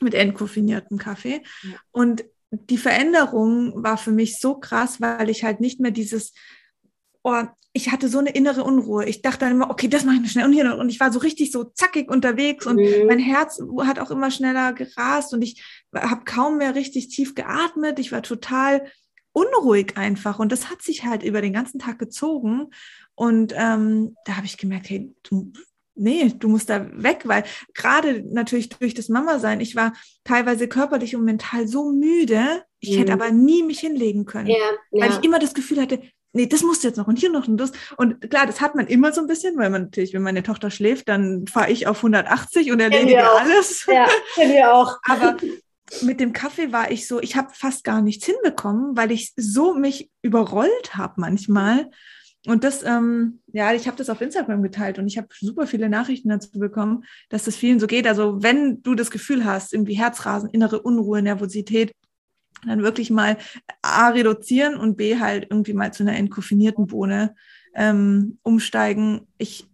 [0.00, 1.42] mit entkoffiniertem Kaffee.
[1.62, 1.76] Ja.
[1.92, 6.32] Und die Veränderung war für mich so krass, weil ich halt nicht mehr dieses
[7.22, 7.42] oh,
[7.76, 9.04] ich hatte so eine innere Unruhe.
[9.04, 11.18] Ich dachte dann immer, okay, das mache ich schnell und hier und ich war so
[11.18, 13.06] richtig so zackig unterwegs und mhm.
[13.08, 17.98] mein Herz hat auch immer schneller gerast und ich habe kaum mehr richtig tief geatmet.
[17.98, 18.86] Ich war total
[19.32, 22.68] unruhig einfach und das hat sich halt über den ganzen Tag gezogen
[23.16, 25.52] und ähm, da habe ich gemerkt, hey, du,
[25.96, 27.42] nee, du musst da weg, weil
[27.74, 32.98] gerade natürlich durch das Mama-Sein, ich war teilweise körperlich und mental so müde, ich mhm.
[33.00, 34.56] hätte aber nie mich hinlegen können, ja,
[34.92, 35.02] ja.
[35.04, 36.00] weil ich immer das Gefühl hatte,
[36.34, 37.72] nee, das musst du jetzt noch und hier noch und das.
[37.96, 40.70] Und klar, das hat man immer so ein bisschen, weil man natürlich, wenn meine Tochter
[40.70, 43.86] schläft, dann fahre ich auf 180 und erledige alles.
[43.86, 44.98] Ja, kennen wir auch.
[45.08, 45.36] Aber
[46.02, 49.74] mit dem Kaffee war ich so, ich habe fast gar nichts hinbekommen, weil ich so
[49.74, 51.90] mich überrollt habe manchmal.
[52.46, 55.88] Und das, ähm, ja, ich habe das auf Instagram geteilt und ich habe super viele
[55.88, 58.06] Nachrichten dazu bekommen, dass das vielen so geht.
[58.06, 61.92] Also wenn du das Gefühl hast, irgendwie Herzrasen, innere Unruhe, Nervosität,
[62.66, 63.36] dann wirklich mal
[63.82, 67.34] A reduzieren und B halt irgendwie mal zu einer entkoffinierten Bohne
[67.74, 69.26] ähm, umsteigen.
[69.38, 69.68] Ich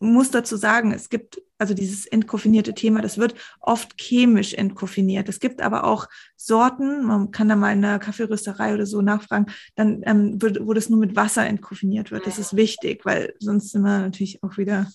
[0.00, 5.28] muss dazu sagen, es gibt also dieses entkoffinierte Thema, das wird oft chemisch entkoffiniert.
[5.28, 9.46] Es gibt aber auch Sorten, man kann da mal in einer Kaffeerösterei oder so nachfragen,
[9.74, 12.26] dann ähm, wo das nur mit Wasser entkoffiniert wird.
[12.26, 14.90] Das ist wichtig, weil sonst sind wir natürlich auch wieder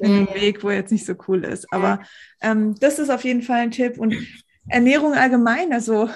[0.00, 1.72] in einem Weg, wo jetzt nicht so cool ist.
[1.72, 2.00] Aber
[2.40, 3.98] ähm, das ist auf jeden Fall ein Tipp.
[3.98, 4.14] Und
[4.68, 6.10] Ernährung allgemein, also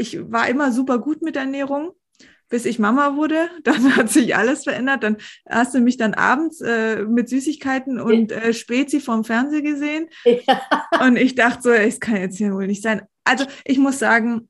[0.00, 1.92] ich war immer super gut mit Ernährung
[2.50, 3.48] bis ich Mama wurde.
[3.64, 5.02] Dann hat sich alles verändert.
[5.02, 5.16] Dann
[5.48, 10.08] hast du mich dann abends äh, mit Süßigkeiten und äh, Spezi vom Fernseher gesehen.
[10.24, 10.60] Ja.
[11.00, 13.02] Und ich dachte so, es kann jetzt hier wohl nicht sein.
[13.24, 14.48] Also ich muss sagen,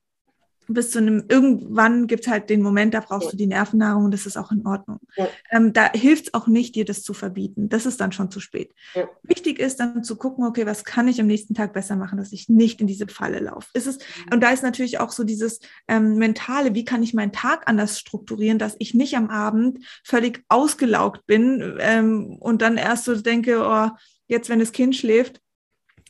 [0.74, 3.30] bis zu einem, irgendwann gibt es halt den Moment, da brauchst ja.
[3.33, 5.00] du die Nervennahrung und das ist auch in Ordnung.
[5.16, 5.28] Ja.
[5.50, 7.68] Ähm, da hilft es auch nicht, dir das zu verbieten.
[7.68, 8.72] Das ist dann schon zu spät.
[8.94, 9.09] Ja.
[9.22, 12.33] Wichtig ist dann zu gucken, okay, was kann ich am nächsten Tag besser machen, dass
[12.33, 13.68] ich nicht in diese Falle laufe.
[13.74, 14.35] Ist es, mhm.
[14.35, 17.98] und da ist natürlich auch so dieses ähm, mentale, wie kann ich meinen Tag anders
[17.98, 23.62] strukturieren, dass ich nicht am Abend völlig ausgelaugt bin ähm, und dann erst so denke,
[23.64, 23.90] oh,
[24.26, 25.40] jetzt, wenn das Kind schläft,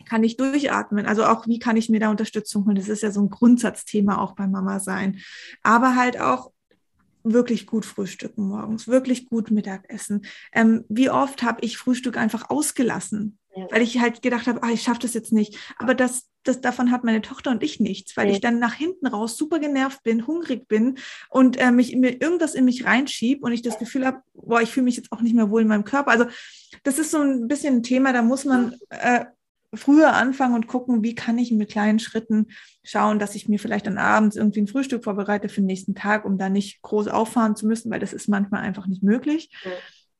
[0.04, 1.06] kann ich durchatmen?
[1.06, 2.76] Also auch, wie kann ich mir da Unterstützung holen?
[2.76, 5.20] Das ist ja so ein Grundsatzthema auch bei Mama sein.
[5.62, 6.50] Aber halt auch
[7.22, 10.24] wirklich gut frühstücken morgens, wirklich gut Mittagessen.
[10.52, 13.66] Ähm, wie oft habe ich Frühstück einfach ausgelassen, ja.
[13.70, 15.56] weil ich halt gedacht habe, ah, ich schaffe das jetzt nicht.
[15.76, 18.34] Aber das, das, davon hat meine Tochter und ich nichts, weil ja.
[18.34, 22.54] ich dann nach hinten raus super genervt bin, hungrig bin und äh, mich mir irgendwas
[22.54, 25.34] in mich reinschiebe und ich das Gefühl habe, boah, ich fühle mich jetzt auch nicht
[25.34, 26.10] mehr wohl in meinem Körper.
[26.10, 26.26] Also
[26.84, 29.26] das ist so ein bisschen ein Thema, da muss man äh,
[29.74, 32.48] früher anfangen und gucken, wie kann ich mit kleinen Schritten
[32.82, 36.24] schauen, dass ich mir vielleicht dann abends irgendwie ein Frühstück vorbereite für den nächsten Tag,
[36.24, 39.50] um da nicht groß auffahren zu müssen, weil das ist manchmal einfach nicht möglich.
[39.64, 39.70] Mhm.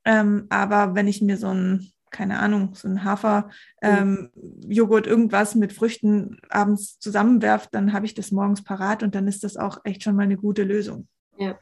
[0.05, 3.51] Ähm, aber wenn ich mir so ein, keine Ahnung, so ein Hafer,
[3.83, 4.31] ähm,
[4.67, 9.45] Joghurt, irgendwas mit Früchten abends zusammenwerfe, dann habe ich das morgens parat und dann ist
[9.45, 11.09] das auch echt schon mal eine gute Lösung.
[11.39, 11.59] Ja.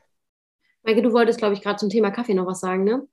[0.83, 3.07] Maike, du wolltest, glaube ich, gerade zum Thema Kaffee noch was sagen, ne?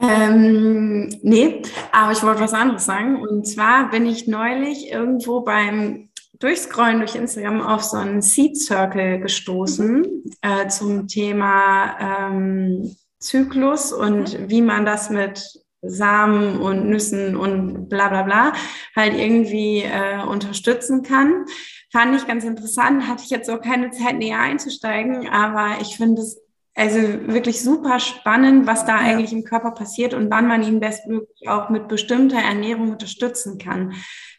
[0.00, 3.20] Ähm, nee, aber ich wollte was anderes sagen.
[3.20, 6.08] Und zwar bin ich neulich irgendwo beim
[6.38, 14.38] Durchscrollen durch Instagram auf so einen Seed Circle gestoßen äh, zum Thema ähm, Zyklus und
[14.38, 14.50] mhm.
[14.50, 15.42] wie man das mit
[15.82, 18.52] Samen und Nüssen und bla bla bla
[18.96, 21.44] halt irgendwie äh, unterstützen kann.
[21.90, 26.22] Fand ich ganz interessant, hatte ich jetzt auch keine Zeit näher einzusteigen, aber ich finde
[26.22, 26.40] es
[26.78, 31.48] also wirklich super spannend, was da eigentlich im Körper passiert und wann man ihn bestmöglich
[31.48, 33.94] auch mit bestimmter Ernährung unterstützen kann.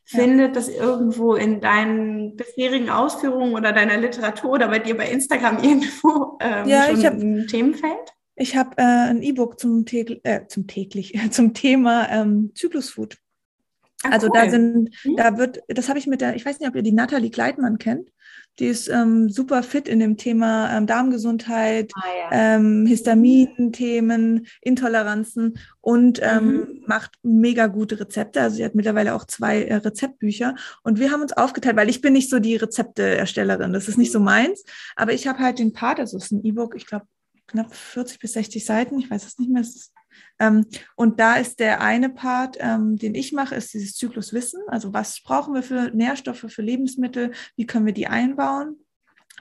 [0.05, 5.61] Findet das irgendwo in deinen bisherigen Ausführungen oder deiner Literatur oder bei dir bei Instagram
[5.63, 8.13] irgendwo ähm, ja, schon hab, ein Themenfeld?
[8.35, 13.17] Ich habe äh, ein E-Book zum, äh, zum täglich, zum Thema ähm, Zyklusfood.
[14.03, 14.33] Ach, also cool.
[14.33, 15.15] da sind, mhm.
[15.17, 17.77] da wird, das habe ich mit der, ich weiß nicht, ob ihr die Nathalie Gleitmann
[17.77, 18.09] kennt.
[18.59, 22.55] Die ist ähm, super fit in dem Thema ähm, Darmgesundheit, ah, ja.
[22.55, 26.83] ähm, Histamin-Themen, Intoleranzen und ähm, mhm.
[26.85, 28.41] macht mega gute Rezepte.
[28.41, 30.55] Also sie hat mittlerweile auch zwei äh, Rezeptbücher.
[30.83, 33.71] Und wir haben uns aufgeteilt, weil ich bin nicht so die Rezepteerstellerin.
[33.71, 34.65] Das ist nicht so meins.
[34.95, 37.05] Aber ich habe halt den Part, also es ist ein E-Book, ich glaube
[37.47, 39.93] knapp 40 bis 60 Seiten, ich weiß es nicht mehr, es ist
[40.95, 44.61] und da ist der eine Part, ähm, den ich mache, ist dieses Zykluswissen.
[44.67, 47.31] Also was brauchen wir für Nährstoffe, für Lebensmittel?
[47.55, 48.77] Wie können wir die einbauen?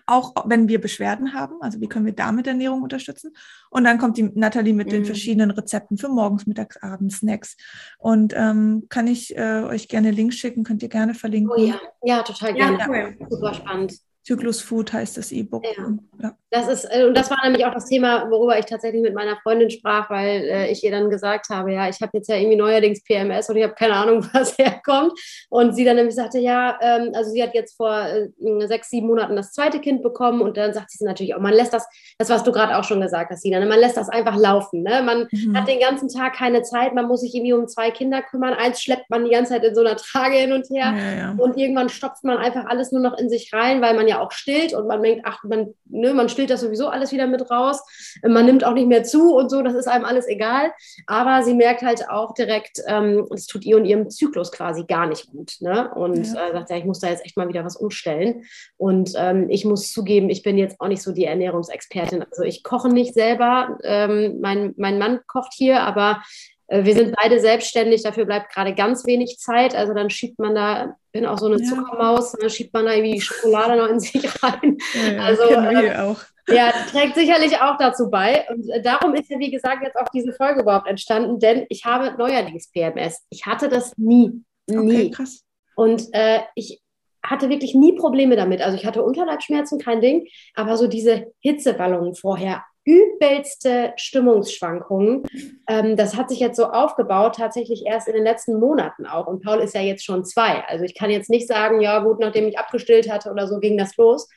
[0.06, 3.32] Auch wenn wir Beschwerden haben, also wie können wir damit Ernährung unterstützen?
[3.70, 4.92] Und dann kommt die Nathalie mit mhm.
[4.92, 7.56] den verschiedenen Rezepten für morgens, mittags, abends, Snacks.
[7.98, 11.52] Und ähm, kann ich äh, euch gerne Links schicken, könnt ihr gerne verlinken.
[11.54, 12.78] Oh ja, ja total gerne.
[12.78, 13.16] Ja, cool.
[13.28, 13.98] Super spannend.
[14.28, 15.64] Zyklus Food heißt das E-Book.
[15.64, 15.88] Ja.
[16.22, 16.36] ja.
[16.50, 19.36] Das ist, äh, und das war nämlich auch das Thema, worüber ich tatsächlich mit meiner
[19.42, 22.56] Freundin sprach, weil äh, ich ihr dann gesagt habe, ja, ich habe jetzt ja irgendwie
[22.56, 25.12] neuerdings PMS und ich habe keine Ahnung, was herkommt.
[25.48, 28.29] Und sie dann nämlich sagte, ja, ähm, also sie hat jetzt vor äh,
[28.66, 31.72] sechs, sieben Monaten das zweite Kind bekommen und dann sagt sie natürlich auch, man lässt
[31.72, 31.87] das,
[32.18, 33.66] das was du gerade auch schon gesagt hast, Sina, ne?
[33.66, 34.83] man lässt das einfach laufen.
[34.83, 35.02] Ne?
[35.02, 35.56] Man mhm.
[35.56, 38.52] hat den ganzen Tag keine Zeit, man muss sich irgendwie um zwei Kinder kümmern.
[38.52, 41.35] Eins schleppt man die ganze Zeit in so einer Trage hin und her ja, ja.
[41.38, 44.25] und irgendwann stopft man einfach alles nur noch in sich rein, weil man ja ja
[44.25, 47.50] auch stillt und man denkt, ach, man, ne, man stillt das sowieso alles wieder mit
[47.50, 47.83] raus.
[48.27, 50.73] Man nimmt auch nicht mehr zu und so, das ist einem alles egal.
[51.06, 55.06] Aber sie merkt halt auch direkt, ähm, es tut ihr und ihrem Zyklus quasi gar
[55.06, 55.56] nicht gut.
[55.60, 55.90] Ne?
[55.94, 56.48] Und ja.
[56.48, 58.44] äh, sagt, ja, ich muss da jetzt echt mal wieder was umstellen.
[58.77, 62.25] Und ähm, ich muss zugeben, ich bin jetzt auch nicht so die Ernährungsexpertin.
[62.31, 63.79] Also ich koche nicht selber.
[63.83, 66.23] Ähm, mein, mein Mann kocht hier, aber
[66.69, 69.75] wir sind beide selbstständig, dafür bleibt gerade ganz wenig Zeit.
[69.75, 71.69] Also dann schiebt man da, bin auch so eine ja.
[71.69, 74.77] Zuckermaus, dann schiebt man da irgendwie Schokolade noch in sich rein.
[74.94, 76.19] Ja, also äh, auch.
[76.50, 78.46] Ja, trägt sicherlich auch dazu bei.
[78.50, 81.85] Und äh, darum ist ja, wie gesagt, jetzt auch diese Folge überhaupt entstanden, denn ich
[81.85, 83.27] habe neuerdings PMS.
[83.31, 84.44] Ich hatte das nie.
[84.66, 84.79] Nie.
[84.79, 85.44] Okay, krass.
[85.75, 86.83] Und äh, ich
[87.25, 88.60] hatte wirklich nie Probleme damit.
[88.62, 95.24] Also ich hatte Unterleibschmerzen, kein Ding, aber so diese Hitzewallungen vorher, übelste Stimmungsschwankungen.
[95.68, 99.26] Ähm, das hat sich jetzt so aufgebaut, tatsächlich erst in den letzten Monaten auch.
[99.26, 100.64] Und Paul ist ja jetzt schon zwei.
[100.66, 103.76] Also ich kann jetzt nicht sagen, ja gut, nachdem ich abgestillt hatte oder so ging
[103.76, 104.28] das los,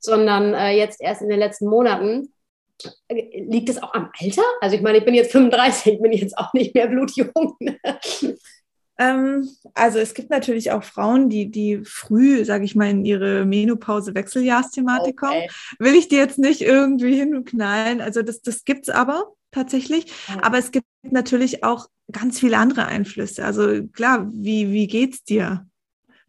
[0.00, 2.32] sondern äh, jetzt erst in den letzten Monaten.
[3.10, 4.42] Liegt es auch am Alter?
[4.62, 7.56] Also ich meine, ich bin jetzt 35, bin jetzt auch nicht mehr blutjung.
[9.00, 13.46] Ähm, also es gibt natürlich auch Frauen, die, die früh, sage ich mal, in ihre
[13.46, 15.48] Menopause-Wechseljahrsthematik okay.
[15.48, 15.78] kommen.
[15.78, 18.02] Will ich dir jetzt nicht irgendwie hinknallen.
[18.02, 20.06] Also das, das gibt es aber tatsächlich.
[20.28, 20.42] Ja.
[20.42, 23.42] Aber es gibt natürlich auch ganz viele andere Einflüsse.
[23.42, 25.66] Also klar, wie, wie geht's dir?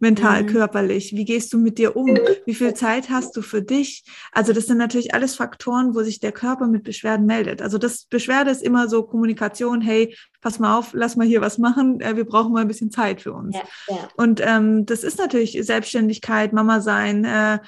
[0.02, 0.48] Mental, mhm.
[0.48, 1.14] körperlich?
[1.16, 2.18] Wie gehst du mit dir um?
[2.46, 4.04] Wie viel Zeit hast du für dich?
[4.32, 7.62] Also das sind natürlich alles Faktoren, wo sich der Körper mit Beschwerden meldet.
[7.62, 11.58] Also das Beschwerde ist immer so Kommunikation, hey, pass mal auf, lass mal hier was
[11.58, 13.56] machen, äh, wir brauchen mal ein bisschen Zeit für uns.
[13.56, 14.08] Ja, ja.
[14.18, 17.60] Und ähm, das ist natürlich Selbstständigkeit, Mama sein, äh,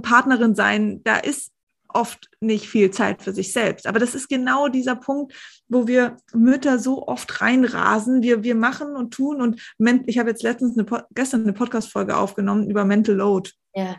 [0.00, 1.51] Partnerin sein, da ist
[1.94, 3.86] oft nicht viel Zeit für sich selbst.
[3.86, 5.34] Aber das ist genau dieser Punkt,
[5.68, 8.22] wo wir Mütter so oft reinrasen.
[8.22, 9.60] Wir, wir machen und tun und
[10.06, 13.50] ich habe jetzt letztens eine, gestern eine Podcast-Folge aufgenommen über Mental Load.
[13.74, 13.96] Ja.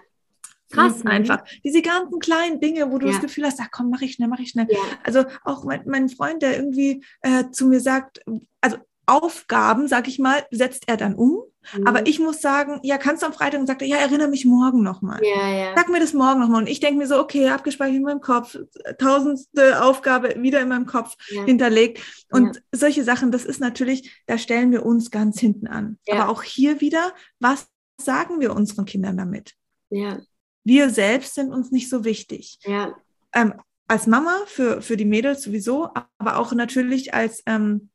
[0.74, 1.10] Krass mhm.
[1.10, 1.44] einfach.
[1.64, 3.14] Diese ganzen kleinen Dinge, wo du ja.
[3.14, 4.68] das Gefühl hast, ach komm, mach ich schnell, mach ich schnell.
[4.70, 4.80] Ja.
[5.04, 8.22] Also auch mein, mein Freund, der irgendwie äh, zu mir sagt,
[8.60, 11.44] also Aufgaben, sag ich mal, setzt er dann um.
[11.76, 11.88] Mhm.
[11.88, 14.84] Aber ich muss sagen, ja, kannst du am Freitag und sagt ja, erinnere mich morgen
[14.84, 15.20] nochmal.
[15.24, 15.74] Ja, ja.
[15.76, 16.62] Sag mir das morgen nochmal.
[16.62, 18.58] Und ich denke mir so, okay, abgespeichert in meinem Kopf,
[18.98, 21.44] tausendste Aufgabe wieder in meinem Kopf ja.
[21.46, 22.02] hinterlegt.
[22.32, 22.62] Und ja.
[22.72, 25.98] solche Sachen, das ist natürlich, da stellen wir uns ganz hinten an.
[26.10, 27.68] Aber auch hier wieder, was
[28.00, 29.54] sagen wir unseren Kindern damit?
[29.90, 30.20] Ja.
[30.64, 32.60] Wir selbst sind uns nicht so wichtig.
[32.64, 32.96] Ja.
[33.34, 33.54] Ähm,
[33.88, 37.90] als Mama für, für die Mädels sowieso, aber auch natürlich als ähm,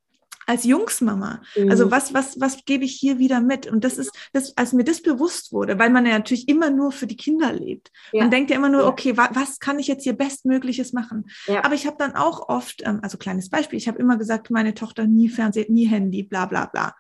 [0.49, 1.43] als Jungsmama.
[1.57, 1.71] Mhm.
[1.71, 3.67] Also was, was, was gebe ich hier wieder mit?
[3.67, 6.91] Und das ist, das, als mir das bewusst wurde, weil man ja natürlich immer nur
[6.91, 7.91] für die Kinder lebt.
[8.13, 8.23] Ja.
[8.23, 8.89] Man denkt ja immer nur, ja.
[8.89, 11.29] okay, wa was kann ich jetzt hier Bestmögliches machen?
[11.47, 11.65] Ja.
[11.65, 14.73] Aber ich habe dann auch oft, ähm, also kleines Beispiel, ich habe immer gesagt, meine
[14.73, 16.95] Tochter nie Fernsehen, nie Handy, bla bla bla.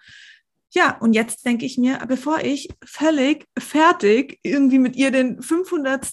[0.75, 6.13] Ja, und jetzt denke ich mir, bevor ich völlig fertig irgendwie mit ihr den 500.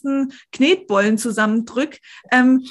[0.54, 1.98] Knetbollen zusammendrück,
[2.32, 2.66] ähm,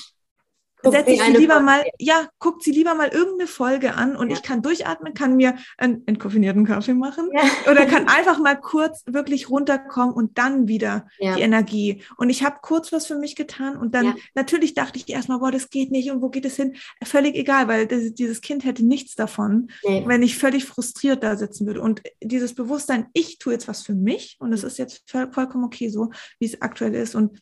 [0.90, 1.64] setze ich sie lieber Folge.
[1.64, 4.36] mal, ja, guckt sie lieber mal irgendeine Folge an und ja.
[4.36, 7.42] ich kann durchatmen, kann mir einen entkoffinierten Kaffee machen ja.
[7.70, 11.36] oder kann einfach mal kurz wirklich runterkommen und dann wieder ja.
[11.36, 12.02] die Energie.
[12.16, 15.50] Und ich habe kurz was für mich getan und dann natürlich dachte ich erstmal, boah,
[15.50, 16.76] das geht nicht und wo geht es hin?
[17.02, 20.04] Völlig egal, weil das, dieses Kind hätte nichts davon, nee.
[20.06, 21.80] wenn ich völlig frustriert da sitzen würde.
[21.80, 25.88] Und dieses Bewusstsein, ich tue jetzt was für mich und es ist jetzt vollkommen okay
[25.88, 27.40] so, wie es aktuell ist und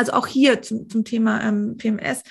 [0.00, 2.22] also auch hier zum, zum Thema ähm, PMS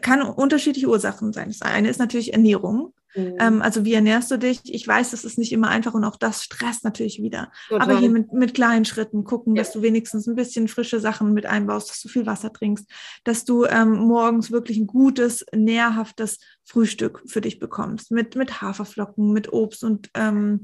[0.00, 1.48] kann unterschiedliche Ursachen sein.
[1.48, 2.94] Das eine ist natürlich Ernährung.
[3.14, 3.36] Mhm.
[3.40, 4.60] Ähm, also wie ernährst du dich?
[4.64, 7.50] Ich weiß, das ist nicht immer einfach und auch das stresst natürlich wieder.
[7.68, 7.82] Total.
[7.82, 9.62] Aber hier mit, mit kleinen Schritten gucken, ja.
[9.62, 12.86] dass du wenigstens ein bisschen frische Sachen mit einbaust, dass du viel Wasser trinkst,
[13.24, 18.12] dass du ähm, morgens wirklich ein gutes, nährhaftes Frühstück für dich bekommst.
[18.12, 20.60] Mit, mit Haferflocken, mit Obst und ähm,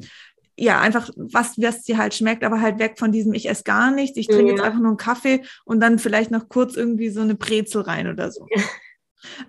[0.59, 3.91] ja, einfach was, was dir halt schmeckt, aber halt weg von diesem, ich esse gar
[3.91, 4.51] nichts, ich trinke ja.
[4.51, 8.09] jetzt einfach nur einen Kaffee und dann vielleicht noch kurz irgendwie so eine Brezel rein
[8.09, 8.47] oder so.
[8.51, 8.63] Ja.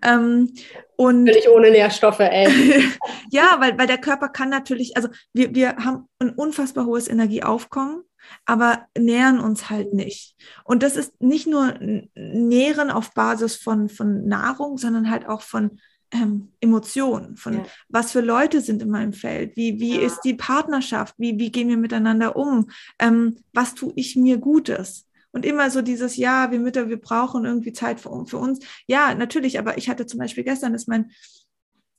[0.04, 0.54] Ähm,
[0.96, 2.84] und Völlig ohne Nährstoffe, ey.
[3.32, 8.04] ja, weil, weil der Körper kann natürlich, also wir, wir haben ein unfassbar hohes Energieaufkommen,
[8.46, 10.36] aber nähren uns halt nicht.
[10.64, 11.74] Und das ist nicht nur
[12.16, 15.80] Nähren auf Basis von, von Nahrung, sondern halt auch von
[16.12, 17.66] ähm, Emotionen, von ja.
[17.88, 20.02] was für Leute sind in meinem Feld, wie, wie ja.
[20.02, 25.08] ist die Partnerschaft, wie, wie gehen wir miteinander um, ähm, was tue ich mir Gutes.
[25.32, 28.60] Und immer so dieses, ja, wir Mütter, wir brauchen irgendwie Zeit für, für uns.
[28.88, 31.12] Ja, natürlich, aber ich hatte zum Beispiel gestern ist mein,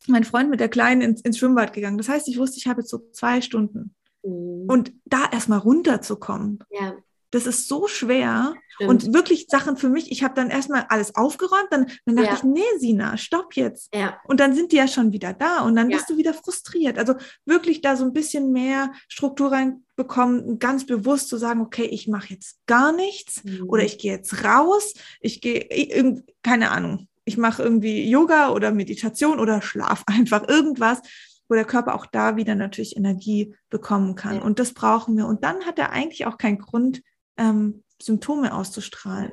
[0.09, 1.99] mein Freund mit der Kleinen ins, ins Schwimmbad gegangen.
[1.99, 3.95] Das heißt, ich wusste, ich habe jetzt so zwei Stunden.
[4.25, 4.67] Mhm.
[4.67, 6.59] Und da erstmal runterzukommen.
[6.71, 6.95] Ja
[7.31, 8.55] Das ist so schwer.
[8.75, 8.91] Stimmt.
[8.91, 12.35] Und wirklich Sachen für mich, ich habe dann erstmal alles aufgeräumt, dann, dann dachte ja.
[12.35, 13.95] ich, nee, Sina, stopp jetzt.
[13.95, 14.19] Ja.
[14.25, 15.97] Und dann sind die ja schon wieder da und dann ja.
[15.97, 16.99] bist du wieder frustriert.
[16.99, 17.15] Also
[17.45, 22.33] wirklich da so ein bisschen mehr Struktur reinbekommen, ganz bewusst zu sagen, okay, ich mache
[22.33, 23.69] jetzt gar nichts mhm.
[23.69, 29.39] oder ich gehe jetzt raus, ich gehe, keine Ahnung, ich mache irgendwie Yoga oder Meditation
[29.39, 31.01] oder schlaf einfach irgendwas,
[31.49, 34.37] wo der Körper auch da wieder natürlich Energie bekommen kann.
[34.37, 34.43] Ja.
[34.43, 35.27] Und das brauchen wir.
[35.27, 37.03] Und dann hat er eigentlich auch keinen Grund,
[37.41, 39.33] ähm, Symptome auszustrahlen.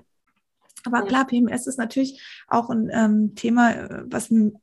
[0.86, 4.56] Aber klar, PMS ist natürlich auch ein ähm, Thema, äh, was mit,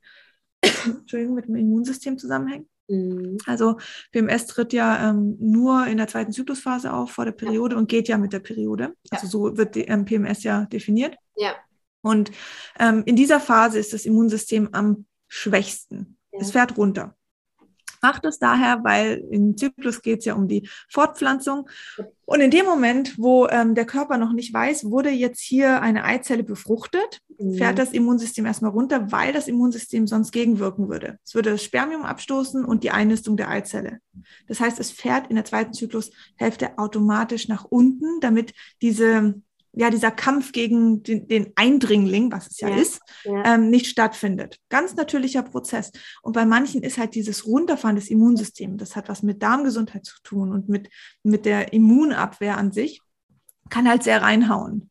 [0.85, 2.67] Entschuldigung, mit dem Immunsystem zusammenhängt.
[2.87, 3.37] Mhm.
[3.45, 3.77] Also
[4.11, 7.79] PMS tritt ja ähm, nur in der zweiten Zyklusphase auf vor der Periode ja.
[7.79, 8.95] und geht ja mit der Periode.
[9.09, 11.15] Also so wird die, ähm, PMS ja definiert.
[11.35, 11.53] Ja.
[12.01, 12.31] Und
[12.79, 16.17] ähm, in dieser Phase ist das Immunsystem am schwächsten.
[16.31, 16.39] Ja.
[16.41, 17.15] Es fährt runter
[18.05, 21.67] macht es daher, weil im Zyklus geht es ja um die Fortpflanzung.
[22.25, 26.03] Und in dem Moment, wo ähm, der Körper noch nicht weiß, wurde jetzt hier eine
[26.03, 27.55] Eizelle befruchtet, mhm.
[27.55, 31.17] fährt das Immunsystem erstmal runter, weil das Immunsystem sonst gegenwirken würde.
[31.25, 33.99] Es würde das Spermium abstoßen und die Einnistung der Eizelle.
[34.47, 38.53] Das heißt, es fährt in der zweiten Zyklushälfte automatisch nach unten, damit
[38.83, 39.41] diese
[39.75, 43.55] ja, dieser Kampf gegen den, den Eindringling, was es ja, ja ist, ja.
[43.55, 44.59] Ähm, nicht stattfindet.
[44.69, 45.91] Ganz natürlicher Prozess.
[46.21, 50.15] Und bei manchen ist halt dieses Runterfahren des Immunsystems, das hat was mit Darmgesundheit zu
[50.23, 50.89] tun und mit,
[51.23, 53.01] mit der Immunabwehr an sich,
[53.69, 54.89] kann halt sehr reinhauen.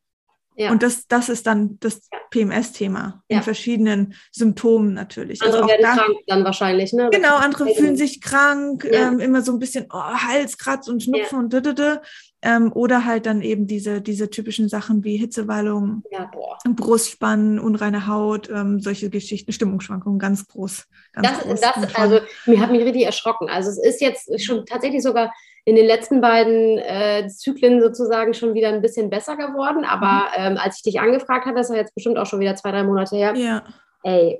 [0.57, 0.71] Ja.
[0.71, 5.41] Und das, das ist dann das PMS-Thema in verschiedenen Symptomen natürlich.
[5.41, 7.09] Andere also werden da, krank dann wahrscheinlich, ne?
[7.11, 11.51] Genau, andere fühlen sich krank, ähm, immer so ein bisschen oh, Halskratz und Schnupfen und
[11.51, 11.97] dödödö.
[12.45, 16.29] Ähm, oder halt dann eben diese, diese typischen Sachen wie Hitzewallung, ja,
[16.63, 20.85] Brustspannen, unreine Haut, ähm, solche Geschichten, Stimmungsschwankungen, ganz groß.
[21.13, 23.49] Ganz das, groß das also mir hat mich richtig erschrocken.
[23.49, 25.33] Also es ist jetzt schon tatsächlich sogar
[25.63, 29.83] in den letzten beiden äh, Zyklen sozusagen schon wieder ein bisschen besser geworden.
[29.83, 30.53] Aber mhm.
[30.53, 32.69] ähm, als ich dich angefragt habe, das ist ja jetzt bestimmt auch schon wieder zwei,
[32.69, 33.35] drei Monate her.
[33.35, 33.63] Ja.
[34.03, 34.39] Ey,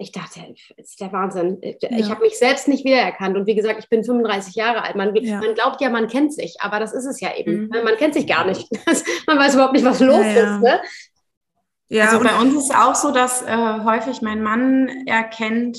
[0.00, 0.40] ich dachte,
[0.76, 1.58] das ist der Wahnsinn.
[1.60, 2.08] Ich ja.
[2.08, 3.36] habe mich selbst nicht wiedererkannt.
[3.36, 4.94] Und wie gesagt, ich bin 35 Jahre alt.
[4.94, 5.40] Man, ja.
[5.40, 7.62] man glaubt ja, man kennt sich, aber das ist es ja eben.
[7.62, 7.84] Mhm.
[7.84, 8.70] Man kennt sich gar nicht.
[9.26, 10.62] man weiß überhaupt nicht, was los ja, ist.
[10.62, 10.80] Ne?
[11.88, 15.78] Ja, also bei uns ist es auch so, dass äh, häufig mein Mann erkennt,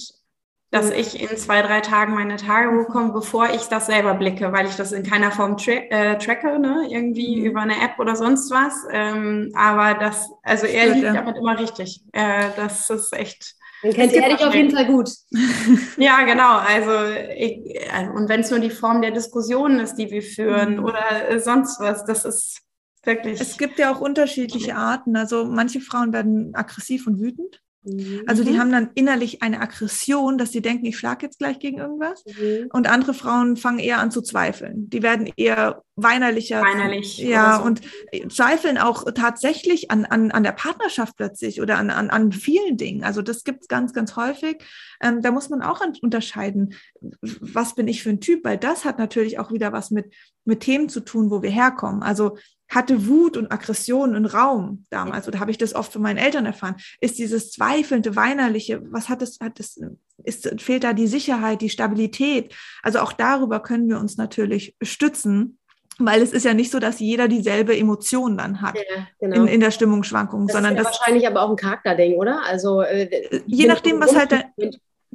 [0.69, 0.97] dass mhm.
[0.97, 4.75] ich in zwei, drei Tagen meine Tage bekomme, bevor ich das selber blicke, weil ich
[4.75, 6.87] das in keiner Form tra äh, tracke, ne?
[6.89, 7.45] irgendwie mhm.
[7.45, 8.85] über eine App oder sonst was.
[8.91, 12.03] Ähm, aber das, also er liegt damit immer richtig.
[12.11, 15.09] Äh, das ist echt dann kennt ihr dich auf jeden Fall gut.
[15.97, 16.57] Ja, genau.
[16.57, 16.91] Also,
[17.35, 20.85] ich, also und wenn es nur die Form der Diskussion ist, die wir führen mhm.
[20.85, 22.61] oder äh, sonst was, das ist
[23.03, 23.39] wirklich.
[23.39, 25.15] Es gibt ja auch unterschiedliche Arten.
[25.15, 27.61] Also manche Frauen werden aggressiv und wütend.
[27.83, 28.23] Mhm.
[28.27, 28.59] Also die mhm.
[28.59, 32.23] haben dann innerlich eine Aggression, dass sie denken, ich schlage jetzt gleich gegen irgendwas.
[32.25, 32.69] Mhm.
[32.73, 34.89] Und andere Frauen fangen eher an zu zweifeln.
[34.89, 36.61] Die werden eher weinerlicher.
[36.61, 37.17] Weinerlich.
[37.17, 37.63] Ja, so.
[37.65, 37.81] und
[38.29, 43.03] zweifeln auch tatsächlich an, an, an der Partnerschaft plötzlich oder an, an, an vielen Dingen.
[43.03, 44.57] Also das gibt es ganz, ganz häufig.
[45.01, 46.73] Ähm, da muss man auch unterscheiden,
[47.21, 50.13] was bin ich für ein Typ, weil das hat natürlich auch wieder was mit,
[50.43, 52.03] mit Themen zu tun, wo wir herkommen.
[52.03, 52.37] Also
[52.69, 56.45] hatte Wut und Aggression im Raum damals, oder habe ich das oft von meinen Eltern
[56.45, 59.81] erfahren, ist dieses zweifelnde, weinerliche, was hat es, hat es,
[60.23, 62.53] ist, fehlt da die Sicherheit, die Stabilität?
[62.83, 65.55] Also auch darüber können wir uns natürlich stützen.
[66.01, 69.35] Weil es ist ja nicht so, dass jeder dieselbe Emotion dann hat ja, genau.
[69.35, 72.41] in, in der Stimmungsschwankung, das sondern ist ja das wahrscheinlich aber auch ein Charakterding, oder?
[72.45, 74.31] Also äh, je nachdem, was halt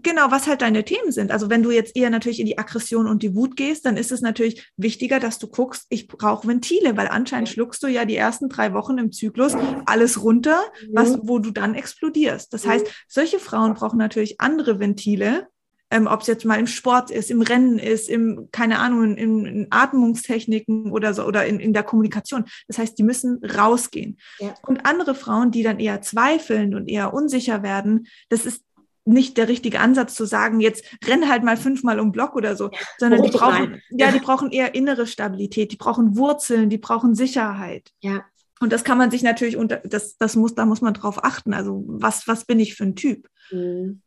[0.03, 1.31] Genau, was halt deine Themen sind.
[1.31, 4.11] Also wenn du jetzt eher natürlich in die Aggression und die Wut gehst, dann ist
[4.11, 8.17] es natürlich wichtiger, dass du guckst, ich brauche Ventile, weil anscheinend schluckst du ja die
[8.17, 9.55] ersten drei Wochen im Zyklus
[9.87, 10.61] alles runter,
[10.93, 12.53] was, wo du dann explodierst.
[12.53, 15.47] Das heißt, solche Frauen brauchen natürlich andere Ventile,
[15.91, 19.47] ähm, ob es jetzt mal im Sport ist, im Rennen ist, im, keine Ahnung, in,
[19.47, 22.47] in Atmungstechniken oder so oder in, in der Kommunikation.
[22.67, 24.19] Das heißt, die müssen rausgehen.
[24.41, 24.55] Ja.
[24.67, 28.65] Und andere Frauen, die dann eher zweifeln und eher unsicher werden, das ist
[29.05, 32.71] nicht der richtige Ansatz zu sagen, jetzt renn halt mal fünfmal um Block oder so,
[32.99, 37.91] sondern die brauchen, ja, die brauchen eher innere Stabilität, die brauchen Wurzeln, die brauchen Sicherheit.
[38.01, 38.25] Ja.
[38.61, 41.53] Und das kann man sich natürlich unter, das, das muss, da muss man drauf achten.
[41.53, 43.29] Also, was, was bin ich für ein Typ?
[43.51, 44.01] Mhm.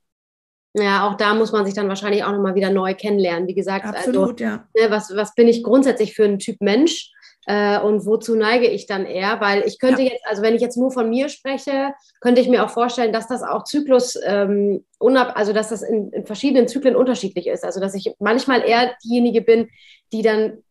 [0.73, 3.47] Ja, auch da muss man sich dann wahrscheinlich auch nochmal wieder neu kennenlernen.
[3.47, 4.67] Wie gesagt, also, Absolut, also, ja.
[4.75, 7.11] Ne, was, was bin ich grundsätzlich für ein Typ Mensch?
[7.47, 9.39] Äh, und wozu neige ich dann eher?
[9.39, 10.11] Weil ich könnte ja.
[10.11, 13.27] jetzt, also wenn ich jetzt nur von mir spreche, könnte ich mir auch vorstellen, dass
[13.27, 17.63] das auch Zyklus, ähm, unab, also dass das in, in verschiedenen Zyklen unterschiedlich ist.
[17.63, 19.69] Also dass ich manchmal eher diejenige bin,
[20.11, 20.61] die dann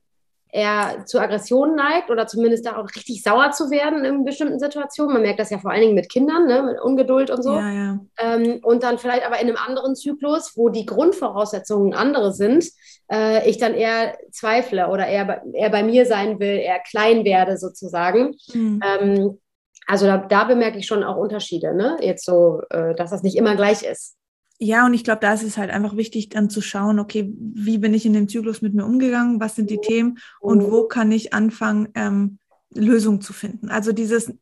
[0.56, 5.12] eher zu Aggressionen neigt oder zumindest da auch richtig sauer zu werden in bestimmten Situationen.
[5.12, 6.62] Man merkt das ja vor allen Dingen mit Kindern, ne?
[6.62, 7.54] mit Ungeduld und so.
[7.54, 8.00] Ja, ja.
[8.18, 12.64] Ähm, und dann vielleicht aber in einem anderen Zyklus, wo die Grundvoraussetzungen andere sind,
[13.12, 17.58] äh, ich dann eher zweifle oder eher, eher bei mir sein will, eher klein werde
[17.58, 18.34] sozusagen.
[18.54, 18.80] Mhm.
[18.82, 19.38] Ähm,
[19.86, 21.98] also da, da, bemerke ich schon auch Unterschiede, ne?
[22.00, 24.15] Jetzt so, äh, dass das nicht immer gleich ist.
[24.58, 27.78] Ja, und ich glaube, da ist es halt einfach wichtig, dann zu schauen, okay, wie
[27.78, 31.12] bin ich in dem Zyklus mit mir umgegangen, was sind die Themen und wo kann
[31.12, 32.38] ich anfangen, ähm,
[32.74, 33.68] Lösungen zu finden.
[33.68, 34.34] Also dieses, äh,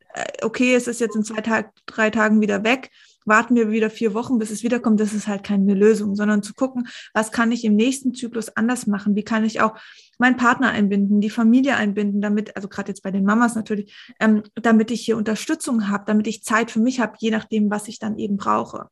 [0.43, 2.91] okay, es ist jetzt in zwei Tag, drei Tagen wieder weg,
[3.25, 6.55] warten wir wieder vier Wochen, bis es wiederkommt, das ist halt keine Lösung, sondern zu
[6.55, 9.17] gucken, was kann ich im nächsten Zyklus anders machen?
[9.17, 9.77] Wie kann ich auch
[10.19, 14.43] meinen Partner einbinden, die Familie einbinden, damit, also gerade jetzt bei den Mamas natürlich, ähm,
[14.55, 17.99] damit ich hier Unterstützung habe, damit ich Zeit für mich habe, je nachdem, was ich
[17.99, 18.89] dann eben brauche.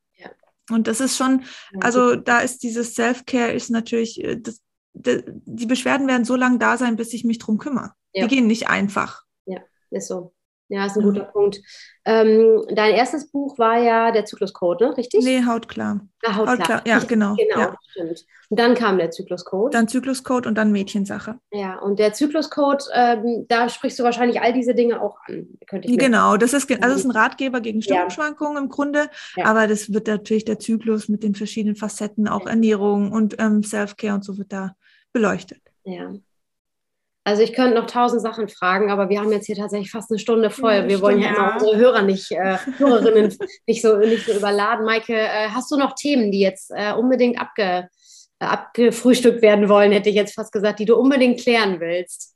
[0.71, 1.45] Und das ist schon,
[1.81, 4.61] also da ist dieses Self-Care ist natürlich, äh, das,
[4.95, 7.93] die Beschwerden werden so lange da sein, bis ich mich drum kümmere.
[8.13, 8.27] Ja.
[8.27, 9.25] Die gehen nicht einfach.
[9.47, 9.61] Ja,
[9.91, 10.35] ist so.
[10.69, 11.61] Ja, ist ein guter Punkt.
[12.05, 14.97] Ähm, dein erstes Buch war ja der Zykluscode, ne?
[14.97, 15.23] richtig?
[15.23, 16.01] Nee, Hautklar.
[16.25, 16.59] Ah, Hautklar.
[16.59, 16.83] Hautklar.
[16.87, 17.35] Ja, genau.
[17.37, 17.77] Genau, ja.
[17.91, 18.25] stimmt.
[18.49, 19.75] Und dann kam der Zykluscode.
[19.75, 21.39] Dann Zykluscode und dann Mädchensache.
[21.51, 25.47] Ja, und der Zykluscode, ähm, da sprichst du wahrscheinlich all diese Dinge auch an.
[25.67, 28.63] Könnte ich genau, das ist, also ist ein Ratgeber gegen Stimmungsschwankungen ja.
[28.63, 29.45] im Grunde, ja.
[29.45, 34.15] aber das wird natürlich der Zyklus mit den verschiedenen Facetten, auch Ernährung und ähm, Self-Care
[34.15, 34.75] und so wird da
[35.13, 35.61] beleuchtet.
[35.85, 36.13] Ja.
[37.25, 40.19] Also ich könnte noch tausend Sachen fragen, aber wir haben jetzt hier tatsächlich fast eine
[40.19, 40.75] Stunde voll.
[40.75, 44.85] Ja, wir wollen ja immer unsere Hörer nicht, äh, Hörerinnen nicht so, nicht so überladen.
[44.85, 47.89] Maike, äh, hast du noch Themen, die jetzt äh, unbedingt abge,
[48.41, 52.33] äh, abgefrühstückt werden wollen, hätte ich jetzt fast gesagt, die du unbedingt klären willst?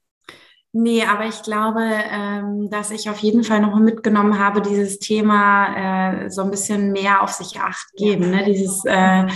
[0.78, 6.26] Nee, aber ich glaube, ähm, dass ich auf jeden Fall noch mitgenommen habe, dieses Thema
[6.26, 8.30] äh, so ein bisschen mehr auf sich acht geben.
[8.30, 8.44] Ne?
[8.44, 9.26] Dieses äh,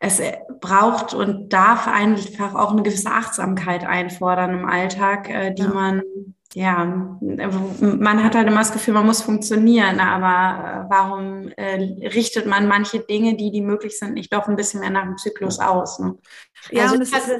[0.00, 0.20] es
[0.60, 5.68] braucht und darf einfach auch eine gewisse Achtsamkeit einfordern im Alltag, äh, die ja.
[5.68, 6.02] man,
[6.54, 7.18] ja,
[7.80, 12.68] man hat halt immer das Gefühl, man muss funktionieren, aber äh, warum äh, richtet man
[12.68, 15.98] manche Dinge, die, die möglich sind, nicht doch ein bisschen mehr nach dem Zyklus aus?
[15.98, 16.16] Ne?
[16.70, 17.30] Ja, also, und es ist,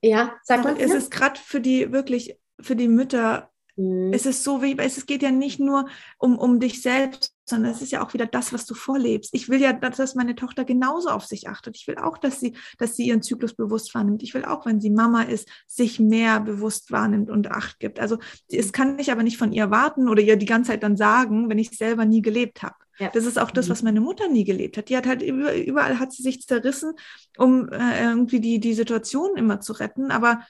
[0.00, 0.76] ja, sag mal.
[0.78, 4.12] Es ist gerade für die wirklich, für die Mütter Mhm.
[4.12, 5.88] Es ist so wie, es geht ja nicht nur
[6.18, 9.30] um, um dich selbst, sondern es ist ja auch wieder das, was du vorlebst.
[9.32, 11.76] Ich will ja, dass meine Tochter genauso auf sich achtet.
[11.76, 14.22] Ich will auch, dass sie, dass sie ihren Zyklus bewusst wahrnimmt.
[14.22, 18.00] Ich will auch, wenn sie Mama ist, sich mehr bewusst wahrnimmt und Acht gibt.
[18.00, 18.18] Also
[18.50, 21.48] es kann ich aber nicht von ihr warten oder ihr die ganze Zeit dann sagen,
[21.48, 22.74] wenn ich selber nie gelebt habe.
[22.98, 23.10] Ja.
[23.10, 23.70] Das ist auch das, mhm.
[23.70, 24.88] was meine Mutter nie gelebt hat.
[24.88, 26.94] Die hat halt überall hat sie sich zerrissen,
[27.36, 30.10] um äh, irgendwie die, die Situation immer zu retten.
[30.10, 30.40] Aber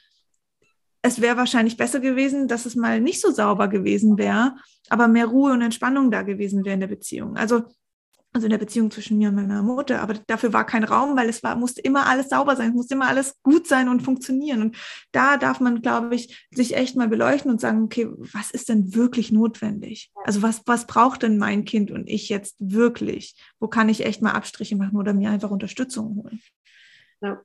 [1.06, 4.56] es wäre wahrscheinlich besser gewesen, dass es mal nicht so sauber gewesen wäre,
[4.88, 7.36] aber mehr Ruhe und Entspannung da gewesen wäre in der Beziehung.
[7.36, 7.62] Also,
[8.32, 10.02] also in der Beziehung zwischen mir und meiner Mutter.
[10.02, 12.94] Aber dafür war kein Raum, weil es war, musste immer alles sauber sein, es musste
[12.94, 14.62] immer alles gut sein und funktionieren.
[14.62, 14.76] Und
[15.12, 18.94] da darf man, glaube ich, sich echt mal beleuchten und sagen, okay, was ist denn
[18.94, 20.10] wirklich notwendig?
[20.24, 23.36] Also was, was braucht denn mein Kind und ich jetzt wirklich?
[23.60, 26.40] Wo kann ich echt mal Abstriche machen oder mir einfach Unterstützung holen?
[27.22, 27.40] Ja.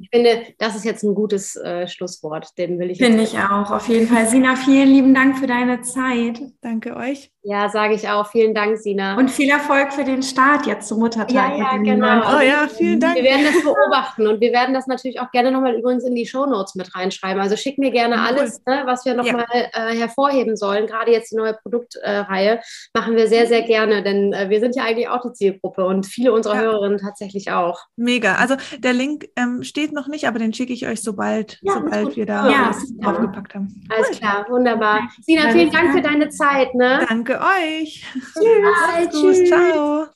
[0.00, 2.56] Ich finde, das ist jetzt ein gutes äh, Schlusswort.
[2.58, 2.98] Den will ich.
[2.98, 4.26] Finde ich auch, auf jeden Fall.
[4.28, 6.40] Sina, vielen lieben Dank für deine Zeit.
[6.60, 7.32] Danke euch.
[7.44, 8.30] Ja, sage ich auch.
[8.30, 9.16] Vielen Dank, Sina.
[9.16, 11.32] Und viel Erfolg für den Start jetzt zum Muttertag.
[11.32, 12.36] Ja, ja, genau.
[12.36, 13.16] Oh ja, vielen Dank.
[13.16, 16.24] Wir werden das beobachten und wir werden das natürlich auch gerne nochmal übrigens in die
[16.24, 17.42] Shownotes mit reinschreiben.
[17.42, 18.20] Also schick mir gerne cool.
[18.20, 19.90] alles, ne, was wir nochmal ja.
[19.90, 20.86] äh, hervorheben sollen.
[20.86, 22.60] Gerade jetzt die neue Produktreihe äh,
[22.94, 26.06] machen wir sehr, sehr gerne, denn äh, wir sind ja eigentlich auch die Zielgruppe und
[26.06, 26.60] viele unserer ja.
[26.60, 27.80] Hörerinnen tatsächlich auch.
[27.96, 28.36] Mega.
[28.36, 32.14] Also der Link ähm, steht noch nicht, aber den schicke ich euch sobald, ja, sobald
[32.14, 32.66] wir da ja.
[32.66, 33.84] alles aufgepackt haben.
[33.88, 34.16] Alles cool.
[34.18, 35.08] klar, wunderbar.
[35.22, 36.74] Sina, vielen Dank für deine Zeit.
[36.74, 37.04] Ne?
[37.08, 38.04] Danke euch.
[38.34, 39.20] Tschüss.
[39.20, 39.48] Tschüss.
[39.48, 40.06] Ciao.